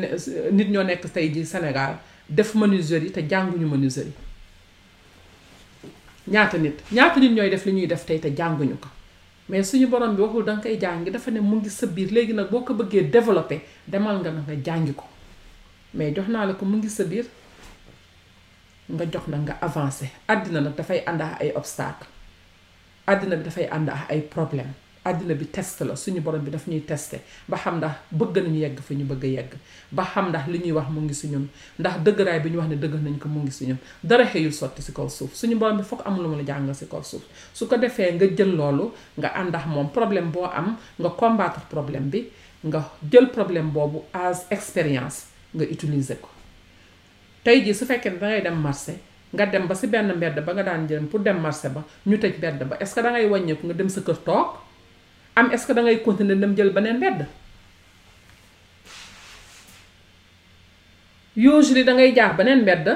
[0.58, 1.94] nit ñoo nekk tey ji Sénégal
[2.28, 4.23] def menuiserie yi te jànguñu menuiserie yi
[6.28, 8.90] ñaata nit ñaata nit ñooy def li ñuy def tey te jànguñu ko
[9.50, 12.10] mais suñu borom bi waxul da nga koy jàngi dafa ne mu ngi sa biir
[12.16, 13.56] léegi nag boo ko bëggee développé
[13.92, 15.06] demal nga nag nga jàngi ko
[15.98, 17.26] mais jox naa la ko mu ngi sa biir
[18.96, 22.08] nga jox nag nga avancé àddina nag dafay ànd ak ay obstacle
[23.12, 24.72] àddina bi dafay ànd ak ay problème
[25.04, 28.60] adina bi test la suñu borom bi daf ñuy testé ba xam ndax bëgg nañu
[28.60, 29.52] yegg fi ñu bëgg yegg
[29.92, 31.48] ba xam ndax li ñuy wax mu ngi si ñun
[31.80, 34.54] ndax dëggaraay bi ñu wax ne dëgg nañ ko mu ngi si ñun dara xëyul
[34.54, 37.04] sotti si kaw suuf suñu borom bi foog am lu mu la jàngal si kaw
[37.04, 37.22] suuf
[37.54, 41.64] su ko defee nga jël loolu nga ànd ak moom problème boo am nga combattre
[41.70, 42.30] problème bi
[42.64, 46.30] nga jël problème boobu as expérience nga utiliser ko
[47.44, 48.96] tey jii su fekkee ne dangay dem marché
[49.34, 52.16] nga dem ba si benn mbedd ba nga daan jëm pour dem marché ba ñu
[52.18, 54.63] tëj mbedd ba est-ce que dangay wàññeeku nga dem sa kër toog
[55.36, 57.26] am est-ce que da ngay continuer dem jël beneen mbedd
[61.36, 62.88] usually da ngay jaar beneen mbedd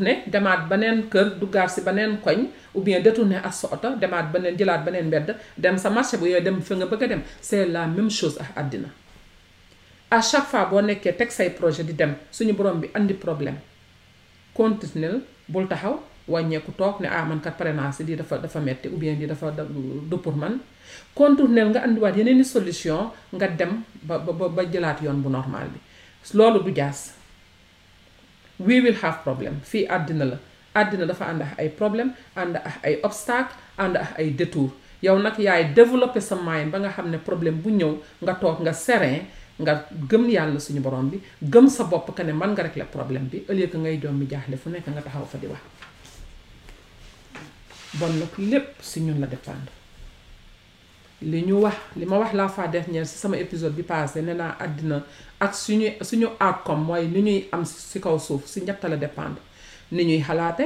[0.00, 4.30] ne demaat beneen kër duggaat si beneen koñ ou bien détourner ak sa oto demaat
[4.32, 7.22] beneen jëlaat beneen mbedd dem sa marché bu yooyu dem fi nga bëgg a dem
[7.40, 8.88] c'est la même chose ak àddina
[10.10, 13.58] à chaque fois boo nekkee teg say projet di dem suñu borom bi andi problème
[14.54, 15.98] continuel bul taxaw
[16.32, 19.14] wàññeeku toog ne ah man kat pare naa si lii dafa dafa metti ou bien
[19.20, 19.46] lii dafa
[20.10, 20.54] du pour man
[21.14, 23.00] contournel nga andiwaat yeneen i solution
[23.36, 25.78] nga dem ba ba ba jëlaat yoon bu normal bi
[26.38, 27.00] loolu du jaas
[28.66, 30.36] we will have problem fi àddina la
[30.80, 32.10] àddina dafa ànd ak ay problème
[32.42, 34.70] ànd ak ay obstacle ànd ak ay détour
[35.02, 38.56] yow nag yaay développer sa mind ba nga xam ne problème bu ñëw nga toog
[38.64, 39.20] nga serein
[39.62, 39.74] nga
[40.10, 43.38] gëm yàlla suñu borom bi gëm sa bopp que ne man nga la problème bi
[43.48, 45.60] au lieu que ngay doom mi jaaxle fu nekk nga taxaw fa di wax
[48.00, 49.72] bon nag lépp si ñun la dépendre
[51.22, 54.34] li ñu wax li ma wax la fois dernière si sama épisode bi passé nee
[54.34, 55.02] naa àddina
[55.40, 59.40] ak suñu suñu outcome mooy li ñuy am si kaw suuf si ñett la dépendre
[59.92, 60.64] ni ñuy xalaate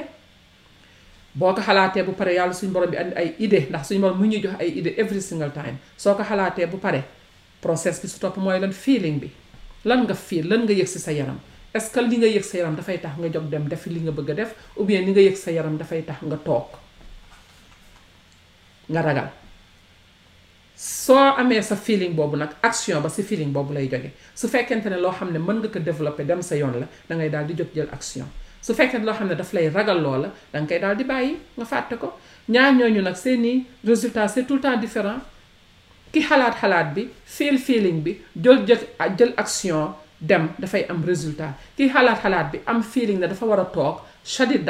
[1.34, 4.18] boo ko xalaatee bu pare yàlla suñ borom bi andi ay idée ndax suñu borom
[4.18, 7.02] mu ñuy jox ay idée every single time soo ko xalaatee bu pare
[7.60, 9.30] process bi su topp mooy lan feeling bi
[9.84, 11.38] lan nga feel lan nga yëg si sa yaram
[11.74, 14.12] est-ce que li nga yëg sa yaram dafay tax nga jóg dem defi li nga
[14.12, 14.54] bëgg a def
[14.88, 16.81] li nga yëg sa yaram dafay tax nga toog
[18.90, 19.30] nga ragal
[20.74, 24.90] soo amee sa feeling boobu nag action ba si feeling boobu lay jóge su fekkente
[24.90, 27.46] ne loo xam ne mën nga ko développer dem sa yoon la dangay ngay daal
[27.46, 28.26] di jóg jël action
[28.58, 31.64] su fekkente loo xam ne daf lay ragal loola da koy daal di bàyyi nga
[31.64, 32.18] fàtte ko
[32.48, 35.20] ñaar ñooñu nag seeni résultat c'est tout le temps différent
[36.12, 38.82] ki xalaat xalaat bi feel feeling bi jël jël
[39.18, 43.60] jël action dem dafay am résultat ki xalaat xalaat bi am feeling ne dafa war
[43.60, 44.64] a toog shut it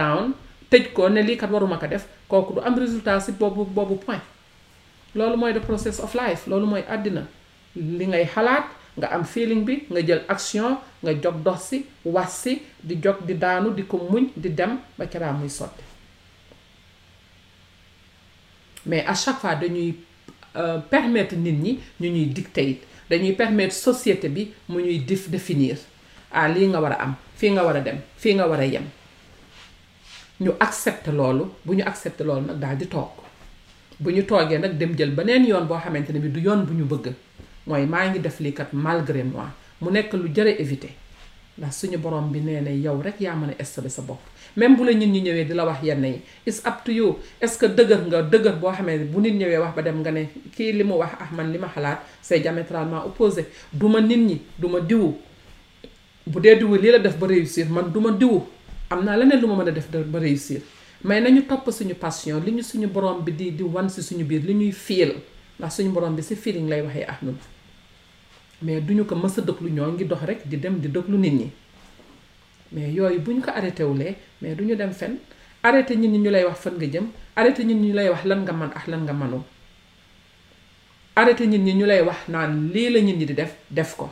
[0.73, 4.01] tej ko ne li kat waruma ko def kooku du am resultat ci bobu bobu
[4.01, 4.25] point
[5.15, 7.29] lolou moy the process of life lolou moy adina
[7.77, 8.65] li ngay halat
[8.97, 13.35] nga am feeling bi nga jël action nga jog dox ci wassi di jog di
[13.37, 15.85] daanu di ko muñ di dem ba keraa muy sotti
[18.89, 19.93] mais à chaque fois dañuy
[20.57, 25.77] euh, permettre nit ñi ñu ñuy dicter dañuy permettre société bi mu ñuy dif définir
[26.33, 28.89] ah li nga wara am fi nga wara dem fi nga wara yem
[30.43, 33.11] ñu accepter loolu bu ñu accepter loolu nag daal di toog
[34.03, 36.73] bu ñu toogee nag dem jël neen yoon boo xamante ne bi du yoon bu
[36.75, 37.13] ñu bëgg
[37.67, 39.49] mooy maa ngi def lii kat malgré moi
[39.81, 40.91] mu nekk lu jëre éviter
[41.59, 44.21] ndax suñu borom bi nee na yow rek yaa mën a installé sa bopp
[44.57, 47.19] même bu la nit ñi ñëwee di la wax yenn yi is up to you
[47.41, 50.11] est-ce que dëgër nga dëgër boo xamee ne bu nit ñëwee wax ba dem nga
[50.11, 50.23] ne
[50.57, 54.17] kii li mu wax ah man li ma xalaat c'est diamétralement opposé du ma nit
[54.17, 55.13] ñi duma ma diwu
[56.27, 58.41] bu dee diwu lii la def ba réussir man du ma diwu
[58.93, 60.61] am naa leneen lu ma mën a def ba réussir
[61.05, 64.25] mais nañu topp suñu passion li ñu suñu borom bi di di wan si suñu
[64.25, 65.13] biir li ñuy fiil
[65.59, 67.37] ndax suñu borom bi si feeling lay waxee ak ñun
[68.63, 71.31] mais duñu ko mës a dëglu ñoo ngi dox rek di dem di dëglu nit
[71.33, 71.51] ñi
[72.73, 75.17] mais yooyu bu ñu ko arrêté wulee mais du ñu dem fen
[75.63, 78.25] arrêté ñin ñi ñu lay wax fan nga jëm arrêté nit ñi ñu lay wax
[78.25, 79.43] lan nga man ak lan nga mënul
[81.17, 84.11] arrêté nit ñi ñu lay wax naan lii la nit ñi di def def ko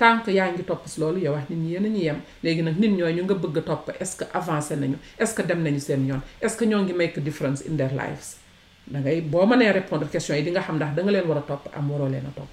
[0.00, 2.18] tant que yaa ngi topp si loolu yow wax nit ñi yéen a ñu yem
[2.42, 5.60] léegi nag nit ñooy ñu nga bëgg topp est-ce que avancé nañu est-ce que dem
[5.66, 8.28] nañu seen yoon est-ce que ñoo ngi make difference in their lives
[8.92, 11.38] da ngay boo mënee répondre question yi di nga xam ndax da nga leen war
[11.38, 12.50] a topp am waroo leen a topp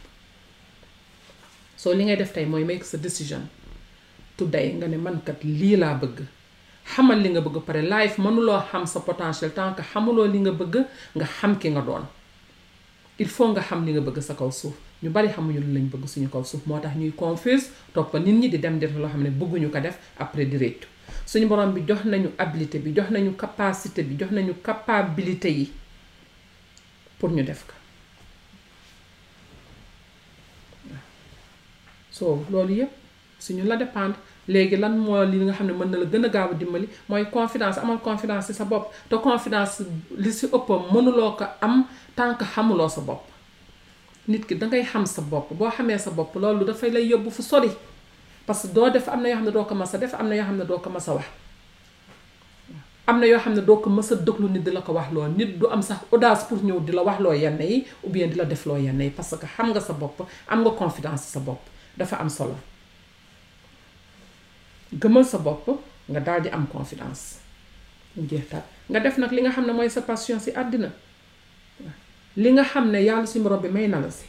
[1.82, 3.44] soo li ngay def tey mooy make sa decision
[4.40, 6.18] today nga ne mankat kat lii laa bëgg
[6.94, 10.52] xamal li nga bëgg pare life mënuloo xam sa potentiel tant que xamuloo li nga
[10.60, 10.76] bëgg
[11.16, 12.06] nga xam ki nga doon
[13.20, 15.86] il faut nga xam ni nga bëgg sa kaw suuf ñu bari xamuñu lu lañ
[15.92, 19.08] bëgg suñu kaw suuf moo tax ñuy confuse topp nit ñi di dem def loo
[19.10, 20.88] xam ne bëgguñu ko def après di réttu
[21.26, 25.72] suñu borom bi jox nañu abilité bi jox nañu capacité bi jox nañu capabilité yi
[27.20, 27.74] pour ñu def ko
[30.90, 31.02] waaw
[32.12, 32.90] so loolu yépp
[33.40, 34.16] si ñun la dépendre
[34.48, 36.90] léegi lan moo li nga xam ne mën na la gën a gaaw a dimbali
[37.08, 38.00] mooy confidence amal
[38.52, 39.84] sa bopp te confidence
[40.18, 41.86] li si ëpp mënuloo ko am
[42.16, 43.24] tant que xamuloo sa bopp
[44.28, 47.42] nit ki dangay xam sa bopp boo xamee sa bopp loolu dafay lay yóbbu fu
[47.44, 47.70] sori
[48.46, 50.28] parce que doo def am na yoo xam ne doo ko mas a def am
[50.28, 51.26] na yoo xam ne doo ko mas a wax
[53.08, 55.28] am na yoo xam ne doo ko mës a déglu nit di ko wax loo
[55.28, 59.02] nit du am sax audace pour ñëw di la wax loo di la def yenn
[59.02, 61.60] yi parce que xam nga sa bopp am nga confidence sa bopp
[61.96, 62.56] dafa am solo
[64.94, 65.68] gëmal sa bopp
[66.10, 67.44] nga daal di am confiance
[68.16, 70.92] mu jeex taal nga def nag li nga xam ne mooy sa passion si àddina
[72.40, 74.26] li nga xam ne yàlla si borom bi may na la si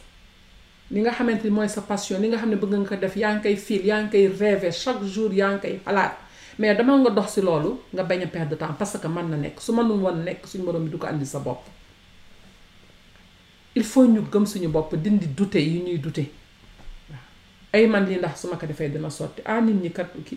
[0.91, 3.15] li nga xamante ni mooy sa passion li nga xam ne bëgg nga ko def
[3.15, 6.13] yaa ngi koy fiil yaa ngi koy rêver chaque jour yaa ngi koy xalaat
[6.59, 9.29] mais dama nga dox si loolu nga bañ a perdre de temps parce que man
[9.29, 11.63] na nekk su mënul woon nekk suñu borom bi du ko andi sa bopp
[13.75, 16.25] il faut ñu gëm suñu bopp dindi dute yi ñuy dute
[17.71, 20.35] ay man lii ndax su ma ko defee dina sotti ah nit kat ki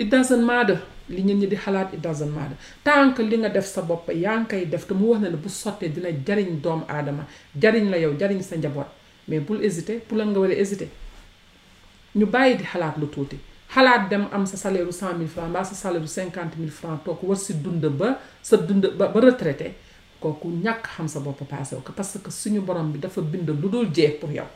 [0.00, 0.80] it doesn't matter
[1.14, 4.06] li ñun ñi di xalaat it doesn't matter tant que li nga def sa bopp
[4.24, 7.22] yaa ngi koy def te mu wax ne la bu sottee dina jariñ doomu aadama
[7.62, 8.88] jariñ la yow jariñ sa njaboot
[9.28, 10.88] mais bul hésiter pour lan nga war a hésiter
[12.18, 13.36] ñu bàyyi di xalaat lu tuuti
[13.74, 16.70] xalaat dem am sa salaire u cent mille francs mbaa sa salaire u cinquante mille
[16.78, 18.08] francs toog war si dund ba
[18.48, 19.68] sa dund ba ba retraité
[20.20, 23.68] kooku ñàkk xam sa bopp passé ko parce que suñu borom bi dafa bind lu
[23.72, 24.46] dul jeex pour yow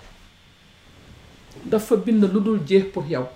[1.65, 3.27] dafa bind lu dul jeex pour yow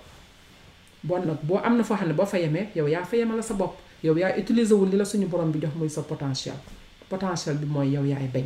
[1.03, 3.35] bon nag boo am na foo xam ne boo fa yemee yow yaa fa yema
[3.35, 6.01] la sa bopp yow yaa utiliser wul li la suñu borom bi jox muy sa
[6.01, 6.55] potentiel
[7.09, 8.45] potentiel bi mooy yow yaay bañ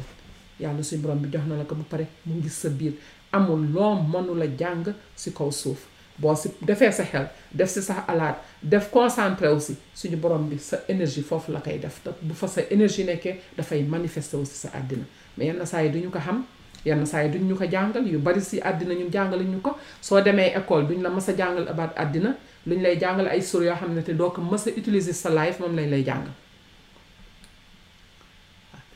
[0.60, 2.94] yàlla suñu borom bi jox na la ko ba pare mu ngi sa biir
[3.32, 4.86] amul loo mënu la jàng
[5.16, 5.88] si kaw suuf
[6.20, 10.58] boo si defee sa xel def si sa alaat def concentré aussi suñu borom bi
[10.60, 14.54] sa énergie foofu la koy def te bu fa sa énergie nekkee dafay manifester aussi
[14.64, 15.06] sa àddina
[15.38, 16.44] mais yenn saa yi duñu ko xam
[16.86, 19.76] yenn saa yi duñ ñu ko jàngal yu bari si àddina ñu jàngale ñu ko
[20.02, 22.30] soo demee école duñ la mës a jàngal abaat àddina
[22.66, 25.30] luñ lay jàngal ay sur yoo xam ne te doo ko mës a utiliser sa
[25.30, 26.34] life moom lañ lay jàngal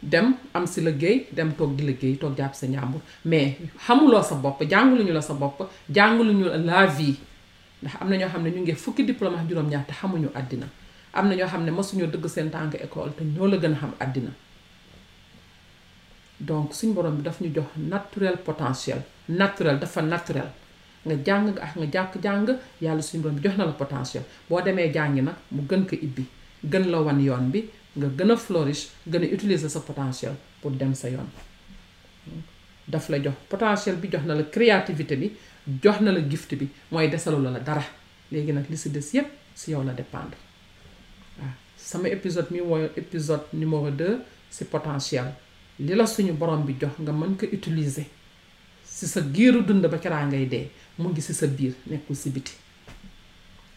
[0.04, 3.56] dem am si liggéey dem toog di liggéey toog jàpp sa njàmbur mais
[3.88, 5.60] xamuloo sa bopp jàng lu ñu la sa bopp
[6.30, 7.16] ñu la vie
[7.82, 10.66] ndax am na ñoo xam ne ñu ngi fukki diplôme juróom-ñaar te xamuñu àddina
[11.14, 13.80] am na ñoo xam ne mësuñoo dëgg seen tànk école te ñoo la gën a
[13.82, 14.32] xam àddina
[16.40, 20.48] donc suñ borom bi daf ñu jox naturel potentiel naturel dafa naturel
[21.06, 22.48] nga jàng ak nga jàkk jàng
[22.82, 25.96] yàlla suñ borom bi jox na la potentiel boo demee jàngi nag mu gën ko
[26.02, 26.26] ibbi
[26.72, 27.66] gën la wan yoon bi
[27.96, 31.28] nga gën a flourish gën a utiliser sa potentiel pour dem sa yoon
[32.88, 35.32] daf la jox potentiel bi jox na la créativité bi
[35.84, 37.84] jox na la gift bi mooy desalu la la dara
[38.32, 40.38] léegi nag li si des yépp si yow la dépendre
[41.78, 44.20] sama épisode mi mooy épisode numéro 2
[44.50, 45.28] si potentiel
[45.80, 48.06] li la suñu borom bi jox nga mën ko utiliser
[48.96, 50.68] si sa giiru dund ba keraa ngay dee
[51.00, 52.52] mu ngi si sa biir nekkul si biti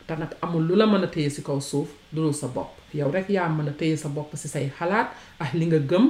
[0.06, 3.10] te nag amul lu la mën a téye si kaw suuf dulul sa bopp yow
[3.14, 5.08] rek yaa mën a téye sa bopp si say xalaat
[5.42, 6.06] ak li nga gëm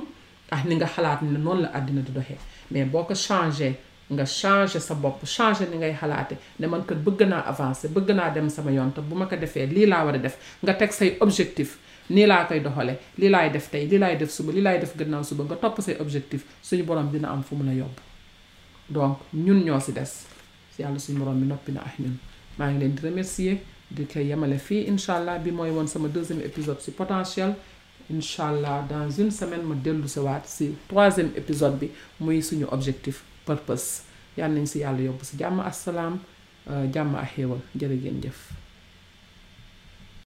[0.55, 2.39] ak ni nga xalaat ne noonu la àddina di doxee
[2.71, 3.71] mais boo ko changé
[4.11, 8.09] nga changé sa bopp changé ni ngay xalaate ne man kat bëgg naa avancer bëgg
[8.19, 10.73] naa dem sama yoon te bu ma ko defee lii laa war a def nga
[10.81, 11.79] teg say objectif
[12.09, 14.97] ni la koy doxale li lay def tay li lay def suba li lay def
[14.97, 18.01] gannaaw suba nga top say objectif suñu borom dina am fu mu la yóbbu
[18.91, 20.27] donc ñun ñoo ci dess
[20.75, 22.17] ci yàlla suñu borom mi nopi na ak ñun
[22.59, 23.59] ma ngi leen di remercier
[23.91, 27.55] di kay yamale fi inshallah bi moy won sama deuxième épisode ci potentiel
[28.13, 31.91] inshallah dans une semaine ma delu ci wat ci troisième épisode bi
[32.21, 34.03] muy suñu objectif purpose
[34.37, 36.19] yàlla nañ ci yàlla yob ci jàmm assalam
[36.67, 38.60] jàmm ahewal jërë gene jëf